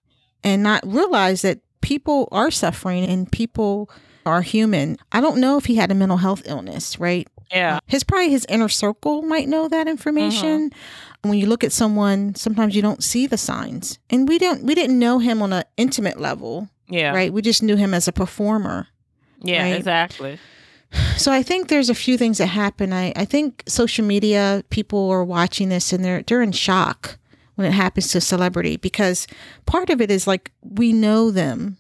[0.45, 3.89] and not realize that people are suffering and people
[4.27, 4.99] are human.
[5.11, 7.29] I don't know if he had a mental health illness, right?
[7.53, 10.71] yeah His probably his inner circle might know that information.
[10.71, 11.31] Mm-hmm.
[11.31, 13.99] When you look at someone, sometimes you don't see the signs.
[14.11, 16.69] And we don't we didn't know him on an intimate level.
[16.89, 17.15] Yeah.
[17.15, 17.33] right?
[17.33, 18.89] We just knew him as a performer.
[19.41, 19.77] Yeah, right?
[19.77, 20.39] exactly.
[21.17, 22.93] So I think there's a few things that happen.
[22.93, 27.19] I, I think social media people are watching this and they're they're in shock
[27.55, 29.27] when it happens to a celebrity because
[29.67, 31.79] part of it is like we know them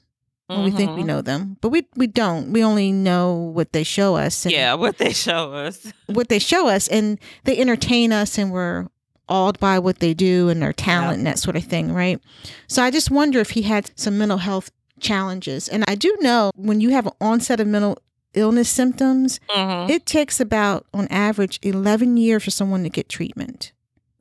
[0.55, 1.07] when we think we Mhm.
[1.07, 2.53] know them, but we we don't.
[2.53, 4.45] We only know what they show us.
[4.45, 5.93] and Yeah, what they show us.
[6.07, 8.87] what they show us, and they entertain us, and we're
[9.29, 12.19] awed by what they do and their talent and that sort of thing, right?
[12.67, 16.51] So I just wonder if he had some mental health challenges, and I do know
[16.55, 17.99] when you have an onset of mental
[18.35, 19.91] illness symptoms, Mhm.
[19.91, 23.73] it takes about, on average, 11 years for someone to get treatment.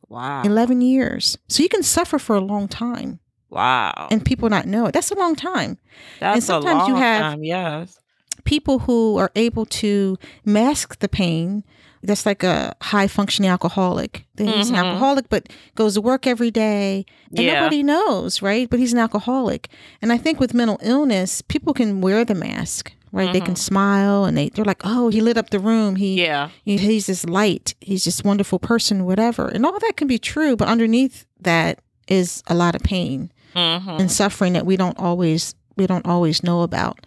[0.10, 0.44] Wow.
[0.44, 1.38] 11 years.
[1.48, 3.20] So you can suffer for a long time
[3.52, 4.08] Wow.
[4.10, 4.94] and people not know it.
[4.94, 5.78] That's a long time.
[6.20, 8.00] That's sometimes a you long have- time, yes.
[8.46, 11.64] People who are able to mask the pain,
[12.02, 14.26] that's like a high functioning alcoholic.
[14.38, 14.80] He's an Mhm.
[14.84, 17.60] alcoholic, but goes to work every day and Yeah.
[17.60, 18.68] nobody knows, right?
[18.70, 19.68] But he's an alcoholic.
[20.02, 23.32] And I think with mental illness, people can wear the mask, right?
[23.32, 25.98] They can smile and they, they're like, oh, he lit up the room.
[25.98, 26.50] He, Yeah.
[26.66, 30.56] he- he's this light he's this wonderful person whatever and all that can be true
[30.56, 35.56] but underneath that is a lot of pain hmm and suffering that we don't always
[35.78, 37.00] we don't always know about.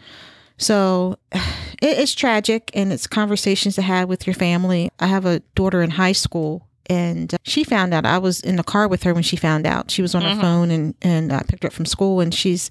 [0.56, 1.16] So
[1.82, 4.90] it's tragic and it's conversations to have with your family.
[5.00, 8.56] I have a daughter in high school and uh, she found out i was in
[8.56, 9.90] the car with her when she found out.
[9.90, 10.40] She was on her Mhm.
[10.40, 12.70] phone and and i picked her up from school and she's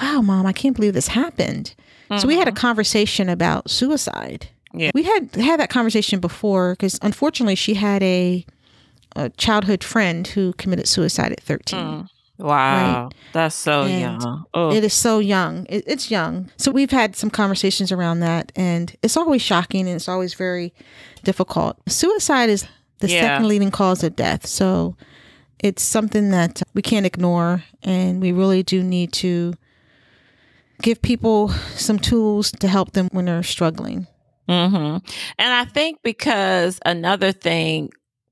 [0.00, 1.74] wow mom i can't believe this happened.
[2.18, 4.48] So we had a conversation about suicide.
[4.74, 4.90] Yeah.
[4.94, 8.44] we had had that conversation before because unfortunately she had a,
[9.16, 12.08] a childhood friend who committed suicide at 13 Mm.
[12.40, 13.10] Wow.
[13.32, 14.44] That's so And young.
[14.54, 15.66] Oh, it is so young.
[15.68, 16.50] It, it's young.
[16.56, 20.72] So we've had some conversations around that and it's always shocking and it's always very
[21.24, 21.76] difficult.
[21.88, 22.66] Suicide is
[22.98, 23.20] the Yeah.
[23.22, 24.46] second leading cause of death.
[24.46, 24.96] So
[25.58, 29.54] it's something that we can't ignore and we really do need to
[30.82, 34.06] give people some tools to help them when they're struggling.
[34.48, 34.96] Hmm
[35.38, 37.90] And I think because another thing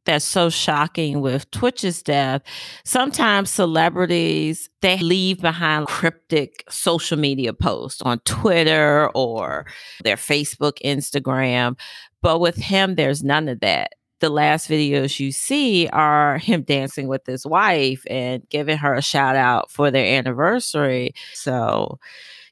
[0.09, 2.41] that's so shocking with Twitch's death,
[2.83, 9.67] sometimes celebrities they leave behind cryptic social media posts on Twitter or
[10.03, 11.79] their Facebook, Instagram.
[12.23, 13.93] But with him, there's none of that.
[14.21, 19.03] The last videos you see are him dancing with his wife and giving her a
[19.03, 21.13] shout out for their anniversary.
[21.35, 21.99] So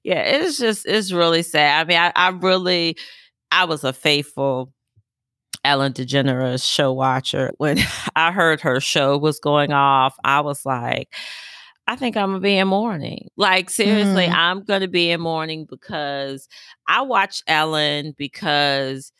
[0.05, 1.81] yeah, it's just it's really sad.
[1.81, 2.99] I mean, I, I really
[3.51, 4.75] I was a faithful
[5.67, 7.53] Ellen DeGeneres show watcher.
[7.59, 7.79] When
[8.17, 11.15] I heard her show was going off, I was like,
[11.89, 13.29] I think I'm gonna be in mourning.
[13.37, 14.35] Like seriously, Mm.
[14.35, 16.49] I'm gonna be in mourning because
[16.89, 19.13] I watch Ellen because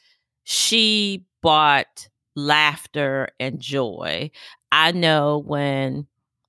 [0.45, 4.31] she bought laughter and joy.
[4.73, 6.07] I know when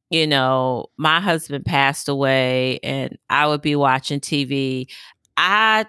[0.09, 4.87] you know my husband passed away and I would be watching TV,
[5.37, 5.85] I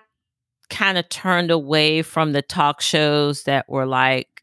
[0.70, 4.42] kind of turned away from the talk shows that were like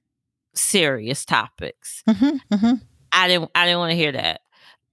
[0.54, 2.04] serious topics.
[2.10, 2.74] hmm hmm
[3.12, 4.42] I didn't I didn't want to hear that.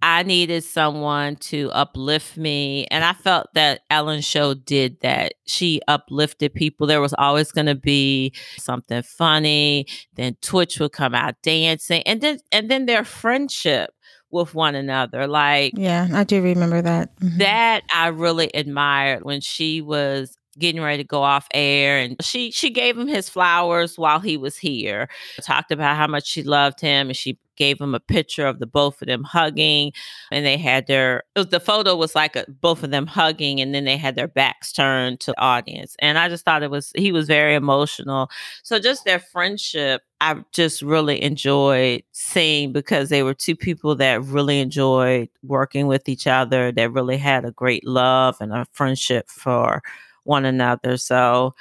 [0.04, 5.34] I needed someone to uplift me and I felt that Ellen's show did that.
[5.46, 6.88] She uplifted people.
[6.88, 12.20] There was always going to be something funny, then Twitch would come out dancing and
[12.20, 13.90] then and then their friendship
[14.30, 17.38] with one another like yeah i do remember that Mhm.
[17.38, 22.50] that I really admired when she was getting ready to go off air and she
[22.50, 25.08] she gave him his flowers while he was here.
[25.42, 28.66] Talked about how much she loved him and she gave him a picture of the
[28.66, 29.92] both of them hugging
[30.30, 33.60] and they had their it was, the photo was like a, both of them hugging
[33.60, 36.70] and then they had their backs turned to the audience and i just thought it
[36.70, 38.30] was he was very emotional.
[38.62, 44.22] So just their friendship i just really enjoyed seeing because they were two people that
[44.24, 49.28] really enjoyed working with each other that really had a great love and a friendship
[49.28, 49.82] for
[50.24, 51.54] one another so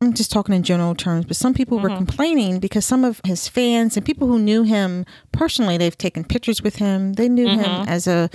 [0.00, 1.96] I'm just talking in general terms, but some people were Mhm.
[1.96, 6.60] complaining because some of his fans and people who knew him personally, they've taken pictures
[6.62, 7.14] with him.
[7.14, 7.86] They knew him Mhm.
[7.88, 8.28] as a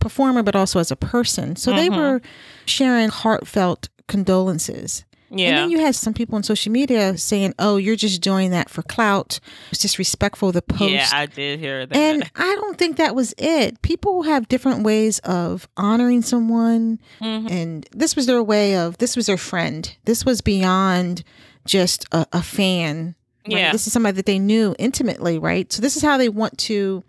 [0.00, 1.56] performer, but also as a person.
[1.56, 1.96] So they Mhm.
[1.96, 2.20] were
[2.66, 5.04] sharing heartfelt condolences.
[5.38, 8.70] And then you had some people on social media saying, oh, you're just doing that
[8.70, 9.40] for clout.
[9.70, 10.90] It's disrespectful, of the post.
[10.92, 13.80] yeah i did hear that and I don't think that was it.
[13.82, 17.50] People have different ways of honoring someone Mhm.
[17.50, 21.22] and this was their way of this was their friend this was beyond
[21.66, 23.14] just a, a fan
[23.46, 23.56] right?
[23.58, 26.56] yeah this is somebody that they knew intimately right so this is how they want
[26.58, 27.02] to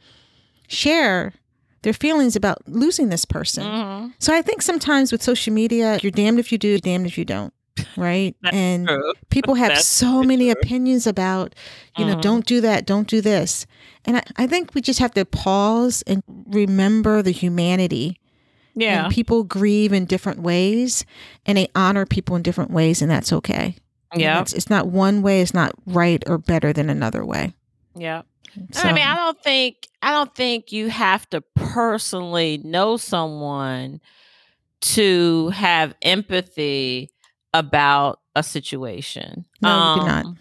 [0.68, 1.34] share
[1.84, 4.14] their feelings about losing this person Mhm.
[4.20, 7.26] so i think sometimes with social media you're damned if you do damned if you
[7.26, 7.54] don't
[7.98, 9.14] right That's and True.
[9.30, 10.62] people have That's so many true.
[10.62, 11.54] opinions about
[11.98, 12.22] you know Mhm.
[12.22, 13.66] don't do that don't do this
[14.06, 18.18] and I, I think we just have to pause and remember the humanity
[18.78, 19.06] Yeah.
[19.06, 21.06] And people grieve in different ways
[21.46, 23.76] and they honor people in different ways, and that's okay.
[24.14, 24.42] Yeah.
[24.42, 27.54] It's, it's not one way, it's not right or better than another way.
[27.96, 28.24] Yeah.
[28.74, 34.02] So, I mean, I don't think I don't think you have to personally know someone
[34.82, 37.10] to have empathy
[37.56, 39.46] about a situation.
[39.62, 40.26] No, you do not.
[40.26, 40.38] Um,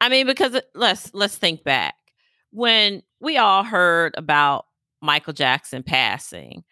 [0.00, 1.94] I mean, because let's let's think back
[2.50, 4.66] when we all heard about
[5.00, 6.62] Michael Jackson passing.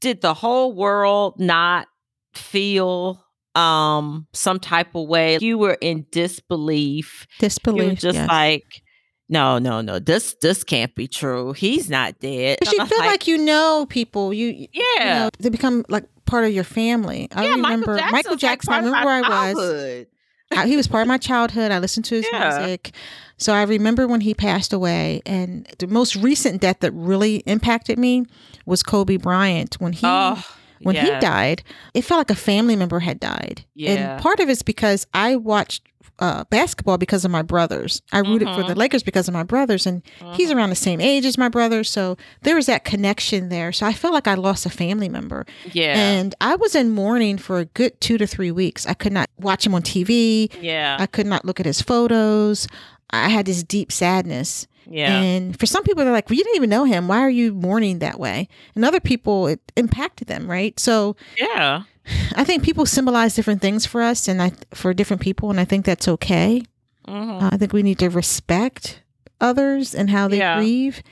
[0.00, 1.88] Did the whole world not
[2.34, 5.38] feel um some type of way?
[5.40, 7.98] You were in disbelief you disbelief.
[7.98, 8.28] just yes.
[8.28, 8.82] like
[9.28, 13.26] no no no this this can't be true he's not dead Because you feel like,
[13.26, 14.34] you know people.
[14.34, 17.28] You, you yeah know, they become like part of your family.
[17.34, 20.06] I yeah remember michael jackson, I remember where I was.
[20.52, 21.72] I, he was part of my childhood.
[21.72, 22.58] I listened to his Yeah.
[22.58, 22.92] music.
[23.38, 25.20] So I remember when he passed away.
[25.26, 28.24] And the most recent death that really impacted me
[28.66, 29.76] was Kobe Bryant.
[29.80, 30.44] When he oh
[30.82, 31.62] when he died,
[31.94, 33.64] it felt like a family member had died.
[33.74, 33.90] Yeah.
[33.92, 35.88] And part of it's because I watched
[36.20, 38.00] uh, basketball because of my brothers.
[38.12, 40.02] I rooted for the Lakers because of my brothers, and
[40.34, 40.56] he's Mhm.
[40.56, 41.82] around the same age as my brother.
[41.84, 43.72] So there was that connection there.
[43.72, 45.44] So I felt like I lost a family member.
[45.72, 48.86] yeah And I was in mourning for a good two to three weeks.
[48.86, 50.50] I could not watch him on TV.
[50.60, 52.68] yeah I could not look at his photos.
[53.10, 54.66] I had this deep sadness.
[54.88, 57.08] yeah And for some people, they're like, well, you didn't even know him.
[57.08, 58.48] Why are you mourning that way?
[58.74, 60.78] And other people, it impacted them, right?
[60.78, 61.82] So yeah
[62.36, 65.50] I think people symbolize different things for us and I, for different people.
[65.50, 66.62] And I think that's okay.
[67.08, 67.42] Mhm.
[67.42, 69.02] Uh, I think we need to respect
[69.40, 70.56] others and how they Yeah.
[70.58, 71.02] grieve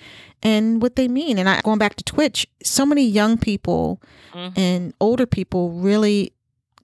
[0.42, 1.38] and what they mean.
[1.38, 4.00] And I, going back to Twitch, so many young people
[4.34, 4.52] Mhm.
[4.58, 6.32] and older people really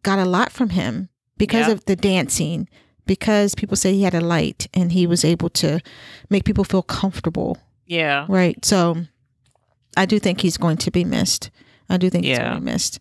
[0.02, 1.72] got a lot from him because Yeah.
[1.72, 2.68] of the dancing
[3.06, 5.80] because people say he had a light and he was able to
[6.28, 8.98] make people feel comfortable yeah right so
[9.96, 11.48] i do think he's going to be missed
[11.88, 13.00] i do think he's going to be missed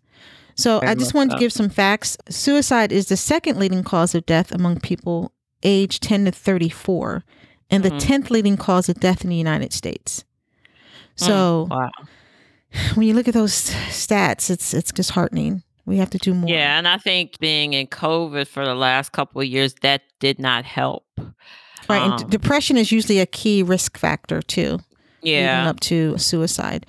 [0.58, 4.26] so i just wanted to give some facts suicide is the second leading cause of
[4.26, 5.32] death among people
[5.64, 7.24] age 10 to 34
[7.70, 8.00] and the Mhm.
[8.00, 10.24] 10th leading cause of death in the united states
[11.16, 11.90] so wow
[12.96, 13.54] when you look at those
[13.90, 15.64] stats, it's it's disheartening.
[15.86, 16.50] We have to do more.
[16.50, 20.38] yeah and i think being in covid for the last couple of years that did
[20.38, 21.06] not help
[21.90, 22.02] right.
[22.02, 24.80] and d- Um, depression is usually a key risk factor too,
[25.24, 26.86] leading yeah up to suicide.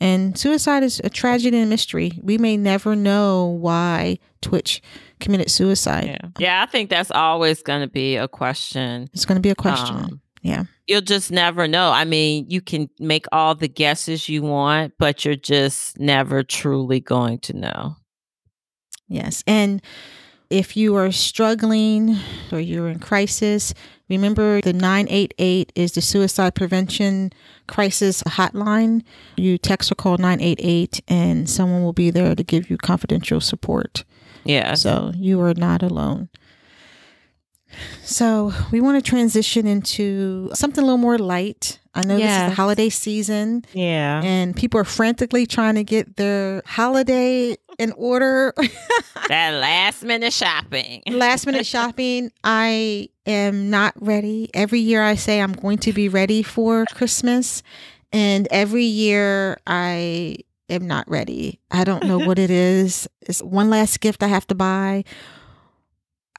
[0.00, 2.12] And suicide is a tragedy and a mystery.
[2.22, 4.82] We may never know why Twitch
[5.20, 6.04] committed suicide.
[6.06, 9.48] yeah yeah i think that's always going to be a question It's going to be
[9.50, 9.96] a question.
[9.96, 10.64] Um, Yeah.
[10.86, 11.90] You'll just never know.
[11.92, 17.00] I mean, you can make all the guesses you want, but you're just never truly
[17.00, 17.96] going to know.
[19.08, 19.42] Yes.
[19.46, 19.80] And
[20.50, 22.18] if you are struggling
[22.52, 23.72] or you're in crisis,
[24.08, 27.32] remember the 988 is the suicide prevention
[27.66, 29.02] crisis hotline.
[29.36, 34.04] You text or call 988 and someone will be there to give you confidential support.
[34.44, 34.74] Yeah.
[34.74, 36.28] So you are not alone.
[38.02, 41.78] So we want to transition into something a little more light.
[41.94, 44.20] I know this is the holiday season Yeah.
[44.24, 48.52] and people are frantically trying to get their holiday in order.
[49.28, 51.02] that last minute shopping.
[51.10, 56.08] last minute shopping i am not ready every year i say i'm going to be
[56.08, 57.62] ready for christmas
[58.12, 60.36] and every year i
[60.68, 64.46] am not ready i don't know what it is it's one last gift i have
[64.46, 65.02] to buy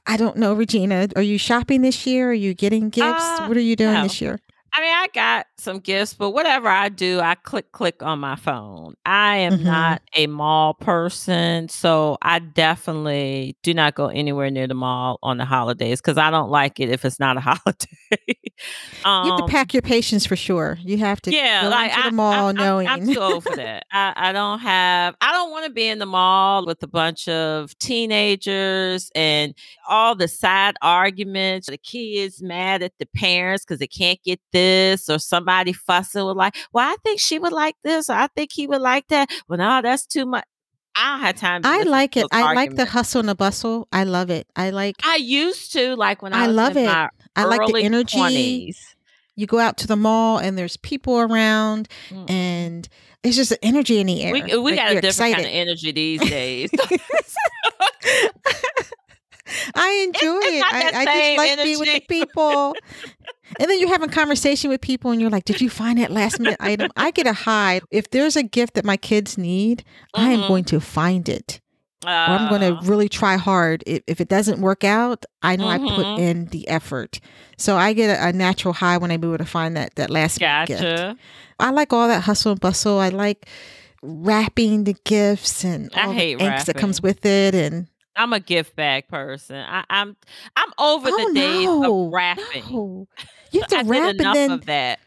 [0.06, 2.30] i don't know regina are you shopping this year?
[2.30, 3.22] Are you getting gifts?
[3.22, 4.02] Uh, what are you doing no.
[4.02, 4.40] this year
[4.76, 8.36] I mean, I got some gifts, but whatever I do, I click click on my
[8.36, 8.94] phone.
[9.06, 9.64] I am Mhm.
[9.64, 15.38] not a mall person, so I definitely do not go anywhere near the mall on
[15.38, 17.86] the holidays because I don't like it if it's not a holiday.
[19.04, 21.90] um, you have to pack your patience for sure you have to yeah, go like
[21.90, 23.84] into I, the mall I, I'm- knowing I'm, too old for that.
[23.92, 25.14] I, I don't have.
[25.20, 29.54] I don't want to be in the mall with a bunch of teenagers and
[29.88, 31.68] all the side arguments.
[31.68, 34.65] The kids mad at the parents because they can't get this,
[35.08, 38.50] or somebody fussing with like, "Well, I think she would like this, or I think
[38.52, 40.44] he would like that." Well, no, that's too much.
[40.98, 41.62] I don't have time.
[41.62, 44.70] To i like it i like the hustle and the bustle i love it i
[44.70, 47.10] like I used to like when I, I was love in it.
[47.36, 48.16] I like the energy.
[48.16, 48.76] 20s.
[49.38, 52.30] You go out to the mall and there's people around, Mm.
[52.30, 52.88] and
[53.22, 54.32] it's just an energy in the air.
[54.32, 56.70] We, we Like, got a different kind of energy these days.
[59.74, 60.60] I enjoy it's it.
[60.60, 61.04] not I, I
[61.36, 62.74] just like being with the people.
[63.60, 66.38] and then you're having conversation with people, and you're like, "Did you find that last
[66.40, 69.84] minute item?" I get a high if there's a gift that my kids need.
[70.14, 70.48] I am Mhm.
[70.48, 71.60] going to find it,
[72.04, 73.82] or I'm going Uh, to really try hard.
[73.86, 76.18] If, if it doesn't work out, I know I put Mhm.
[76.18, 77.20] in the effort.
[77.58, 80.40] So I get a, a natural high when I'm able to find that that last
[80.40, 80.82] minute gift.
[81.58, 82.98] I like all that hustle and bustle.
[82.98, 83.46] I like
[84.02, 88.32] wrapping the gifts and I all hate the angst that comes with it and I'm
[88.32, 89.56] a gift bag person.
[89.56, 90.16] I, I'm
[90.56, 92.64] I'm over oh the days no of wrapping.
[92.70, 93.06] no
[93.50, 95.00] you have to I wrap enough then of that.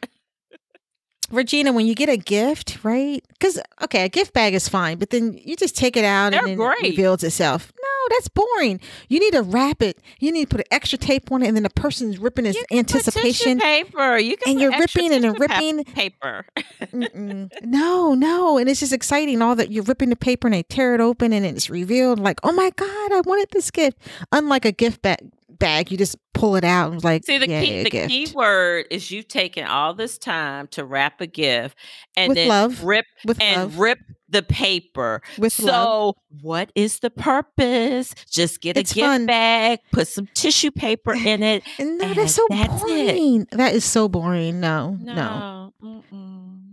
[1.32, 3.24] Regina, when you get a gift, right?
[3.30, 6.46] Because okay, a gift bag is fine, but then you just take it out They're
[6.46, 7.72] and it reveals itself.
[8.10, 8.80] That's boring.
[9.08, 10.00] You need to wrap it.
[10.20, 12.56] You need to put an extra tape on it, and then the person's ripping his
[12.56, 13.60] You can put anticipation.
[13.60, 14.18] paper.
[14.18, 15.84] You can and you're ripping and ripping.
[15.86, 16.46] paper.
[17.64, 19.42] No, no, and it's just exciting.
[19.42, 22.20] All that you're ripping the paper and they tear it open and it's revealed.
[22.20, 23.98] Like, oh my god, I wanted this gift.
[24.32, 25.18] Unlike a gift bag,
[25.50, 28.10] bag you just pull it out and it's like, See the yeah, key the gift.
[28.10, 31.78] key word is you taking all this time to wrap a gift
[32.16, 32.84] and With then love.
[32.84, 35.22] rip with and love, rip the paper.
[35.38, 36.16] with so love.
[36.42, 38.14] what is the purpose?
[38.30, 39.26] Just get a It's gift fun.
[39.26, 41.64] bag, put some tissue paper in it.
[41.78, 43.16] And no, and that's so that's it.
[43.16, 43.48] boring.
[43.52, 44.60] That is so boring.
[44.60, 45.74] No, no.
[45.82, 46.04] No.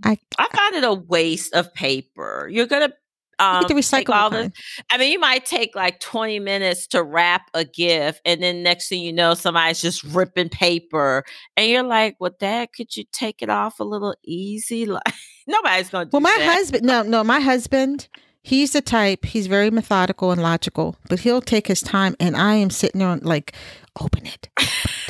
[0.05, 2.49] I I find it a waste of paper.
[2.51, 2.93] You're gonna
[3.39, 4.51] you um get the take all this.
[4.91, 8.89] I mean, you might take like 20 minutes to wrap a gift, and then next
[8.89, 11.25] thing you know, somebody's just ripping paper,
[11.57, 15.03] and you're like, "Well, Dad, could you take it off a little easy?" Like,
[15.47, 16.55] nobody's gonna do Well, my that.
[16.57, 18.09] husband, no, no, my husband,
[18.43, 22.17] he's the type, he's very methodical and logical, but he'll take his time.
[22.21, 23.53] And I am sitting there like,
[24.01, 24.49] open it,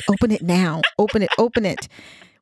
[0.09, 1.87] open it now, open it, open it.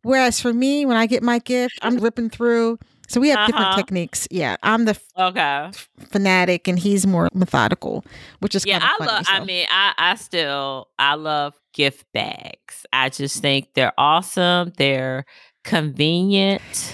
[0.04, 2.80] Whereas for me, when I get my gift, I'm ripping through.
[3.08, 3.76] So we have different Uh-huh.
[3.78, 4.28] techniques.
[4.32, 4.56] Yeah.
[4.64, 5.72] I'm the f- Okay.
[6.12, 8.04] fanatic and he's more methodical,
[8.40, 9.12] which is Yeah, I funny.
[9.12, 9.26] love.
[9.28, 12.86] I mean, I I still I love gift bags.
[12.92, 14.74] I just think they're awesome.
[14.78, 15.26] They're
[15.64, 16.94] convenient.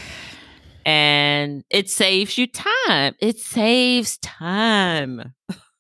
[0.86, 3.16] And it saves you time.
[3.20, 5.34] It saves time.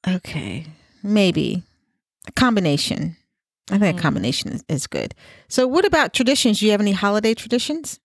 [0.07, 0.67] Okay.
[1.03, 1.63] Maybe
[2.27, 3.17] a combination.
[3.71, 3.99] I think Mhm.
[3.99, 5.15] a combination is, is good.
[5.47, 6.59] So, what about traditions?
[6.59, 7.99] Do you have any holiday traditions?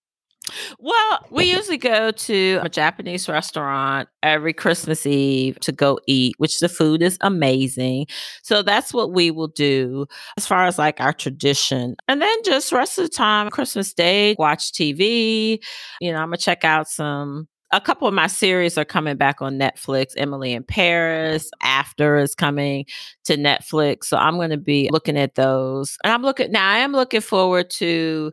[0.78, 6.60] Well, we usually go to a Japanese restaurant every Christmas Eve to go eat, which
[6.60, 8.06] the food is amazing.
[8.42, 11.96] So that's what we will do as far as like our tradition.
[12.08, 15.62] And then just rest of the time, Christmas Day, watch TV.
[16.00, 19.42] You know, I'm gonna check out some a couple of my series are coming back
[19.42, 20.12] on Netflix.
[20.16, 22.86] Emily in Paris, After is coming
[23.24, 24.04] to Netflix.
[24.04, 25.98] So I'm going to be looking at those.
[26.04, 28.32] And I'm looking now, I am looking forward to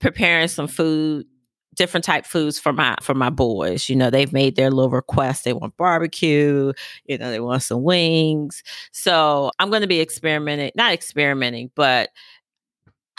[0.00, 1.26] preparing some food
[1.74, 5.42] different type foods for my for my boys you know they've made their little requests
[5.42, 6.72] they want barbecue
[7.06, 12.10] you know they want some wings so i'm going to be experimenting not experimenting but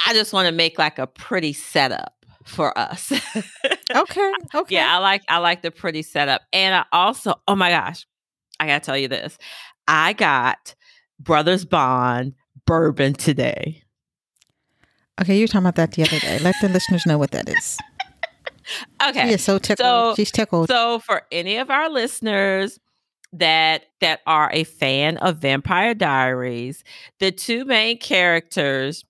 [0.06, 3.12] i just want to make like a pretty setup for us
[3.96, 4.32] Okay.
[4.54, 4.76] Okay.
[4.76, 8.06] yeah i like i like the pretty setup and i also oh my gosh
[8.60, 9.38] i gotta tell you this
[9.88, 10.76] i got
[11.20, 12.34] brothers bond
[12.66, 13.84] bourbon today
[15.22, 16.40] Okay, you were talking about that the other day.
[16.40, 17.78] Let the listeners know what that is.
[19.08, 19.86] okay is so tickled.
[19.86, 20.70] So- She's tickled.
[20.70, 22.80] So for any of our listeners
[23.34, 26.84] that that are a fan of Vampire Diaries,
[27.20, 29.04] the two main characters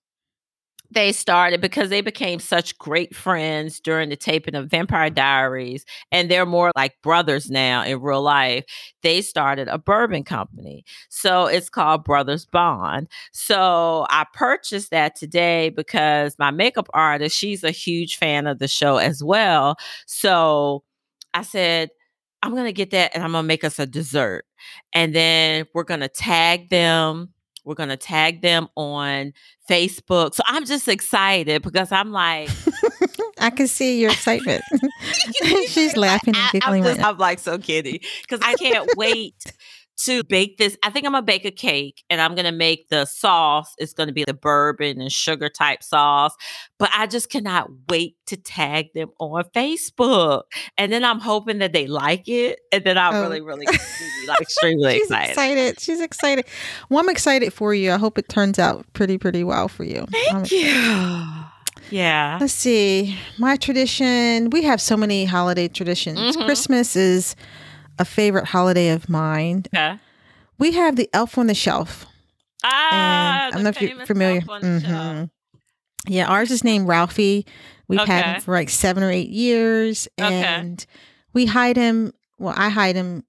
[0.94, 6.30] they started because they became such great friends during the taping of Vampire Diaries and
[6.30, 8.64] they're more like brothers now in real life.
[9.02, 10.84] They started a bourbon company.
[11.10, 13.08] So it's called Brothers Bond.
[13.32, 18.68] So I purchased that today because my makeup artist, she's a huge fan of the
[18.68, 19.76] show as well.
[20.06, 20.84] So
[21.34, 21.90] I said,
[22.42, 24.44] I'm going to get that and I'm going to make us a dessert.
[24.94, 27.33] And then we're going to tag them.
[27.64, 29.32] We're going to tag them on
[29.68, 30.34] Facebook.
[30.34, 32.50] So I'm just excited because I'm like,
[33.38, 34.62] I can see your excitement.
[35.68, 39.52] She's laughing and I, giggling am right like so giddy because I can't wait
[39.96, 40.76] to bake this.
[40.82, 43.72] I think I'm gonna bake a cake and I'm gonna make the sauce.
[43.78, 46.34] It's gonna be the bourbon and sugar type sauce,
[46.78, 50.42] but I just cannot wait to tag them on Facebook.
[50.76, 53.22] And then I'm hoping that they like it, and then I'm Oh.
[53.22, 53.66] really, really,
[54.26, 55.30] like extremely She's excited.
[55.30, 55.80] excited.
[55.80, 56.44] She's excited.
[56.90, 57.92] Well, I'm excited for you.
[57.92, 60.06] I hope it turns out pretty, pretty well for you.
[60.10, 60.72] Thank you.
[61.90, 62.38] Yeah.
[62.40, 63.16] Let's see.
[63.38, 66.18] My tradition, we have so many holiday traditions.
[66.18, 66.44] Mhm.
[66.46, 67.36] Christmas is
[67.98, 69.64] a favorite holiday of mine.
[69.74, 69.98] Okay.
[70.58, 72.06] We have the elf on the shelf.
[72.64, 74.40] Ah, I don't know if you're familiar.
[74.40, 74.92] elf on the shelf.
[74.92, 75.30] Mhm.
[76.06, 77.46] Yeah, ours is named Ralphie.
[77.88, 80.08] We've had him for like seven or eight years.
[80.20, 80.32] Okay.
[80.42, 80.84] And
[81.32, 82.12] we hide him.
[82.38, 83.24] Well, I hide him.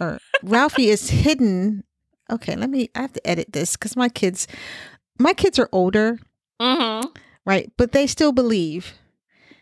[0.00, 1.84] Or Ralphie is hidden.
[2.30, 4.46] Okay, let me, I have to edit this because my kids,
[5.18, 6.18] my kids are older,
[6.60, 7.08] Mm-hmm.
[7.46, 7.70] right?
[7.78, 8.92] But they still believe.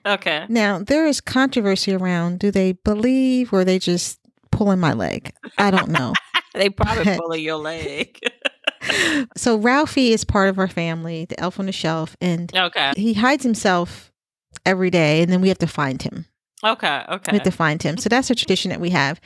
[0.05, 0.47] Okay.
[0.49, 4.19] Now, there is controversy around do they believe or they just
[4.57, 5.33] pulling my leg?
[5.59, 6.13] I don't know.
[6.55, 8.19] They probably pulling your leg.
[9.37, 12.95] so, Ralphie is part of our family, the elf on the shelf, and okay.
[12.97, 14.11] he hides himself
[14.65, 16.25] every day, and then we have to find him.
[16.65, 17.09] Okay, okay.
[17.11, 17.33] We okay.
[17.37, 17.99] have to find him.
[17.99, 19.21] So that's a tradition that we have.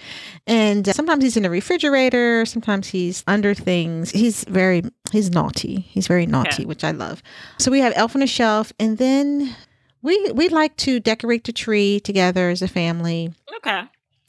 [0.49, 2.45] And uh, sometimes he's in the refrigerator.
[2.45, 4.11] Sometimes he's under things.
[4.11, 5.81] He's very, he's naughty.
[5.89, 7.23] He's very naughty, which I love.
[7.59, 8.73] So we have Elf on the Shelf.
[8.81, 9.55] And then
[10.03, 13.33] we, we like to decorate the tree together as a family.
[13.59, 13.85] Okay.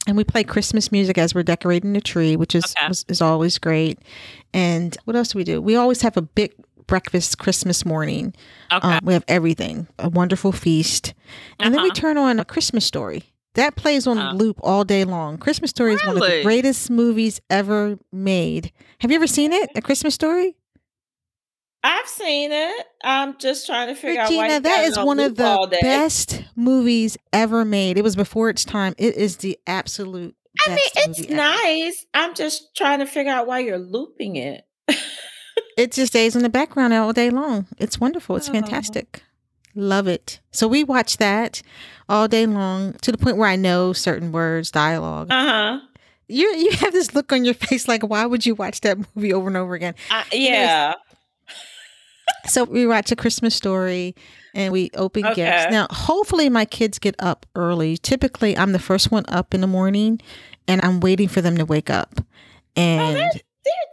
[0.07, 2.87] And we play Christmas music as we're decorating the tree, which is, Okay.
[2.87, 3.99] was, is always great.
[4.53, 5.61] And what else do we do?
[5.61, 6.53] We always have a big
[6.87, 8.33] breakfast Christmas morning.
[8.71, 8.87] Okay.
[8.87, 11.13] Um, we have everything, a wonderful feast.
[11.59, 12.01] And then we Uh-huh.
[12.01, 13.23] turn on a Christmas story.
[13.55, 14.31] That plays on Oh.
[14.35, 15.37] loop all day long.
[15.37, 18.71] Christmas Story is one of the greatest movies ever made.
[18.99, 19.69] Have you ever seen it?
[19.75, 20.55] A Christmas Story?
[21.83, 22.85] I've seen it.
[23.03, 26.43] I'm just trying to figure out why Regina, that is on one of the best
[26.55, 27.97] movies ever made.
[27.97, 28.93] It was before its time.
[28.97, 31.37] It is the absolute I mean, it's movie ever.
[31.37, 32.05] nice.
[32.13, 34.63] I'm just trying to figure out why you're looping it.
[35.77, 37.65] It just stays in the background all day long.
[37.77, 38.35] It's wonderful.
[38.35, 38.53] It's Oh.
[38.53, 39.23] fantastic.
[39.73, 40.39] Love it.
[40.51, 41.61] So we watch that
[42.09, 45.27] all day long to the point where I know certain words, dialogue.
[45.31, 45.79] Uh huh.
[46.27, 49.33] you you have this look on your face like why would you watch that movie
[49.33, 49.95] over and over again?
[50.11, 50.93] Uh, yeah.
[52.45, 54.15] So we watch a Christmas story
[54.53, 55.71] and we open gifts.
[55.71, 57.97] Now, hopefully my kids get up early.
[57.97, 60.19] Typically, I'm the first one up in the morning
[60.67, 62.15] and I'm waiting for them to wake up.
[62.17, 62.23] Oh,
[62.81, 63.29] and They're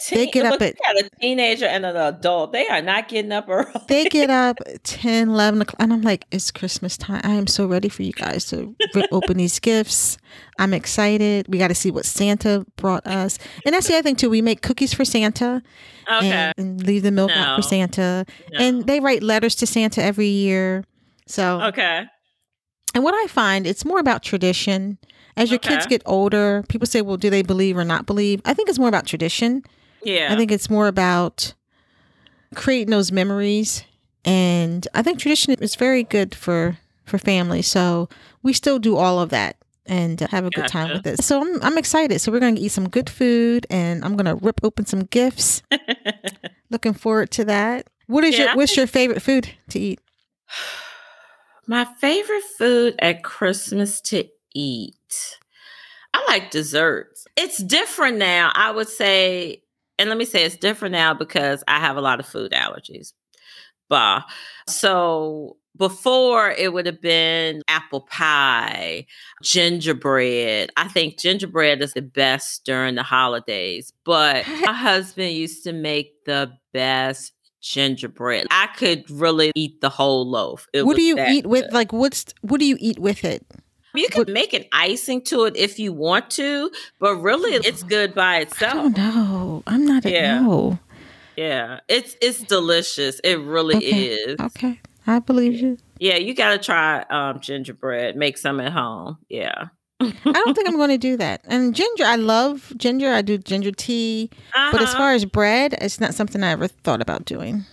[0.01, 2.53] teen- They get up at- a teenager and an adult.
[2.53, 3.71] They are not getting up early.
[3.89, 5.77] they get up 10, 11 o'clock.
[5.79, 7.21] And I'm like, it's Christmas time.
[7.25, 10.19] I am so ready for you guys to rip open these gifts.
[10.59, 11.47] I'm excited.
[11.49, 13.39] We got to see what Santa brought us.
[13.65, 14.31] And that's the other thing, too.
[14.31, 15.63] We make cookies for Santa
[16.11, 16.31] okay.
[16.31, 18.25] and, and leave the milk out for Santa.
[18.53, 18.59] No.
[18.59, 20.85] And they write letters to Santa every year.
[21.27, 22.05] So, okay.
[22.95, 24.99] and what I find, it's more about tradition.
[25.39, 28.43] As your kids get older, people say, well, do they believe or not believe?
[28.45, 29.65] I think it's more about tradition.
[30.03, 30.33] Yeah.
[30.33, 31.55] I think it's more about
[32.55, 33.85] creating those memories.
[34.25, 37.63] And I think tradition is very good for, for family.
[37.63, 38.09] So
[38.43, 41.23] we still do all of that and have a good time with it.
[41.25, 42.21] So I'm, I'm excited.
[42.21, 45.05] So we're going to eat some good food and I'm going to rip open some
[45.05, 45.63] gifts.
[46.71, 47.89] Looking forward to that.
[48.07, 50.01] What is Yeah, your what's your favorite food to eat?
[51.67, 54.25] My favorite food at Christmas to
[54.55, 55.39] eat.
[56.15, 57.27] I like desserts.
[57.37, 58.51] It's different now.
[58.55, 59.63] I would say,
[59.99, 63.13] and let me say it's different now because I have a lot of food allergies.
[63.89, 64.23] Bah.
[64.67, 69.07] So before it would have been apple pie,
[69.43, 70.71] gingerbread.
[70.77, 76.25] I think gingerbread is the best during the holidays, but my husband used to make
[76.25, 78.49] the best gingerbread.
[78.51, 80.67] I could really eat the whole loaf.
[80.73, 83.47] It what do you eat with like what's what do you eat with it?
[83.95, 88.15] You can make an icing to it if you want to, but really it's good
[88.15, 88.93] by itself.
[88.95, 89.63] don't.
[89.67, 90.41] I'm not a Yeah.
[90.41, 90.79] no.
[91.37, 93.21] Yeah, it's it's delicious.
[93.25, 94.07] It really Okay.
[94.09, 94.41] is.
[94.41, 94.81] Okay.
[95.07, 95.79] I believe you.
[95.99, 98.17] Yeah, you got to try um gingerbread.
[98.17, 99.19] Make some at home.
[99.29, 99.67] Yeah.
[100.01, 101.41] I don't think I'm going to do that.
[101.45, 103.13] And ginger, I love ginger.
[103.13, 104.31] I do ginger tea.
[104.53, 104.99] But as Uh-huh.
[104.99, 107.65] far as bread, it's not something I ever thought about doing.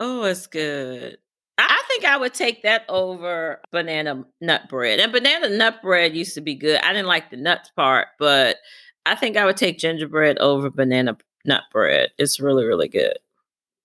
[0.00, 1.18] oh, it's good.
[1.94, 4.98] Think I would take that over banana nut bread.
[4.98, 6.80] And banana nut bread used to be good.
[6.82, 8.56] I didn't like the nuts part, but
[9.06, 12.10] I think I would take gingerbread over banana nut bread.
[12.18, 13.16] It's really, really good.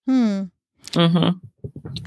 [0.08, 0.44] Hmm.
[0.94, 1.38] Mm-hmm.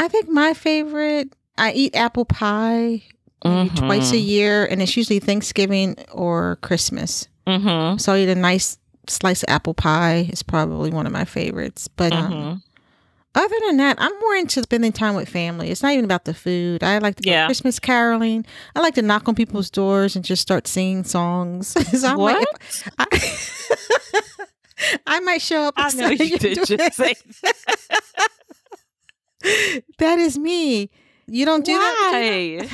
[0.00, 3.02] I think my favorite, I eat apple pie
[3.44, 4.26] maybe twice a Mhm.
[4.26, 7.28] year, and it's usually Thanksgiving or Christmas.
[7.46, 7.98] Mm-hmm.
[7.98, 8.76] So I eat a nice
[9.08, 10.26] slice of apple pie.
[10.30, 11.86] It's probably one of my favorites.
[11.88, 12.58] But um, Mm-hmm.
[13.34, 15.70] Other than that, I'm more into spending time with family.
[15.70, 16.82] It's not even about the food.
[16.82, 17.46] I like to go Yeah.
[17.46, 18.44] Christmas caroling.
[18.76, 21.68] I like to knock on people's doors and just start singing songs.
[22.00, 22.46] so I What?
[22.98, 23.38] Might, I,
[25.06, 25.74] I might show up.
[25.76, 27.14] I know you did just say
[29.98, 30.90] that is me.
[31.26, 32.10] You don't do that.
[32.12, 32.18] Why?
[32.20, 32.68] Regina?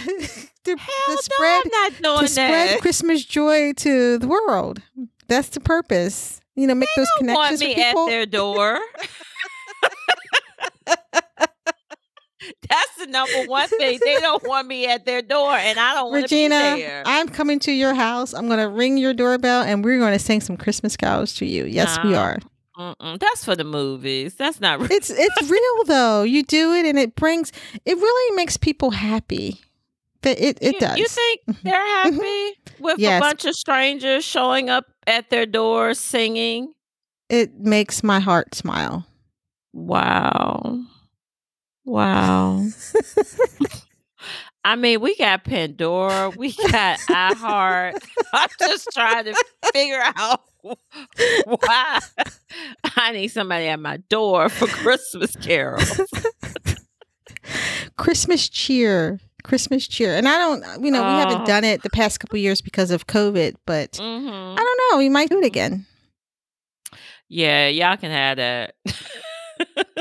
[0.65, 2.81] the, Hell the no, spread I'm not doing to spread that.
[2.81, 4.83] Christmas joy to the world.
[5.29, 6.41] That's the purpose.
[6.57, 8.79] You know, make those They want connections with me at their door.
[12.69, 13.99] That's the number one thing.
[14.03, 17.03] They don't want me at their door, and I don't want to be Regina.
[17.05, 18.33] I'm coming to your house.
[18.33, 21.47] I'm going to ring your doorbell and we're going to sing some Christmas carols to
[21.47, 21.65] you.
[21.65, 22.39] Yes, we are.
[22.79, 24.37] Mm-mm, that's for the movies.
[24.37, 24.89] That's not real.
[24.93, 26.23] It's it's real though.
[26.23, 27.51] You do it and it brings
[27.85, 29.61] it really makes people happy.
[30.23, 30.99] That it it you, does.
[30.99, 31.69] You think mm-hmm.
[31.69, 32.17] they're mm-hmm.
[32.19, 33.19] happy with Yes.
[33.19, 36.73] a bunch of strangers showing up at their door singing?
[37.29, 39.07] it makes my heart smile.
[39.87, 40.81] Wow.
[41.85, 42.67] Wow.
[44.65, 47.95] I mean, we got Pandora, we got iHeart.
[48.33, 49.35] I'm just trying to
[49.73, 50.41] figure out
[51.47, 52.01] why
[52.97, 56.01] I need somebody at my door for Christmas carols.
[57.97, 59.21] Christmas cheer.
[59.45, 60.15] Christmas cheer.
[60.17, 61.47] And I don't, you know, we haven't Oh.
[61.47, 64.99] done it the past couple years because of COVID, but hmm I don't know.
[64.99, 65.87] We might do it again.
[67.29, 68.75] Yeah, y'all can have that.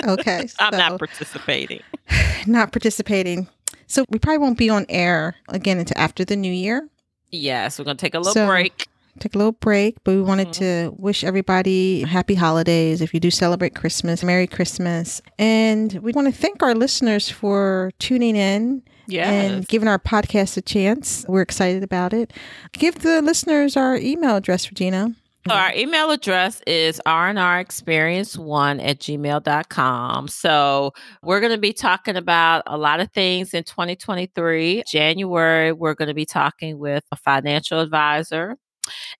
[0.05, 1.81] Okay, I'm not participating.
[2.47, 3.47] Not participating.
[3.87, 6.87] So we probably won't be on air again until after the new year.
[7.31, 8.87] Yes, we're gonna take a little So- break.
[9.19, 10.53] Take a little break, but we wanted Mhm.
[10.59, 13.01] to wish everybody happy holidays.
[13.01, 15.23] If you do celebrate Christmas, Merry Christmas.
[15.39, 19.27] And we want to thank our listeners for tuning in Yes.
[19.27, 21.25] and giving our podcast a chance.
[21.27, 22.31] We're excited about it.
[22.73, 25.13] Give the listeners our email address, Regina.
[25.47, 30.27] So our email address is rnrexperience1 at gmail.com.
[30.27, 30.91] So
[31.23, 34.83] we're going to be talking about a lot of things in 2023.
[34.85, 38.57] January, we're going to be talking with a financial advisor.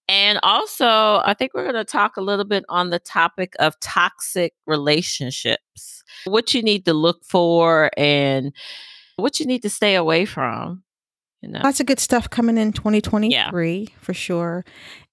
[0.09, 3.80] And also, I think we're going to talk a little bit on the topic of
[3.80, 8.51] toxic relationships, what you need to look for and
[9.15, 10.84] what you need to stay away from.
[11.47, 11.61] You know?
[11.63, 14.65] Lots of good stuff coming in 2023 for sure.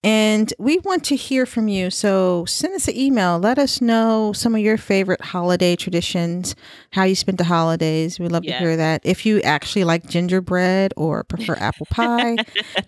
[0.02, 1.90] And we want to hear from you.
[1.90, 3.38] So send us an email.
[3.38, 6.54] Let us know some of your favorite holiday traditions,
[6.90, 8.18] how you spent the holidays.
[8.18, 9.00] We'd love to hear that.
[9.04, 12.36] If you actually like gingerbread or prefer apple pie,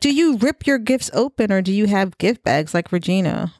[0.00, 3.54] do you rip your gifts open or do you have gift bags like Regina?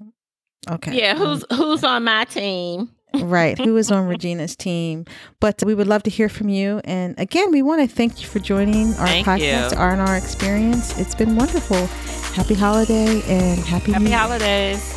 [0.69, 0.99] Okay.
[0.99, 2.91] Yeah, Um, who's who's on my team?
[3.25, 5.05] Right who is on regina's team
[5.41, 8.27] but we would love to hear from you and again we want to thank you
[8.27, 9.79] for joining our Thank podcast you.
[9.79, 11.87] r&r experience it's been wonderful
[12.35, 14.96] happy holiday and happy, Happy holidays.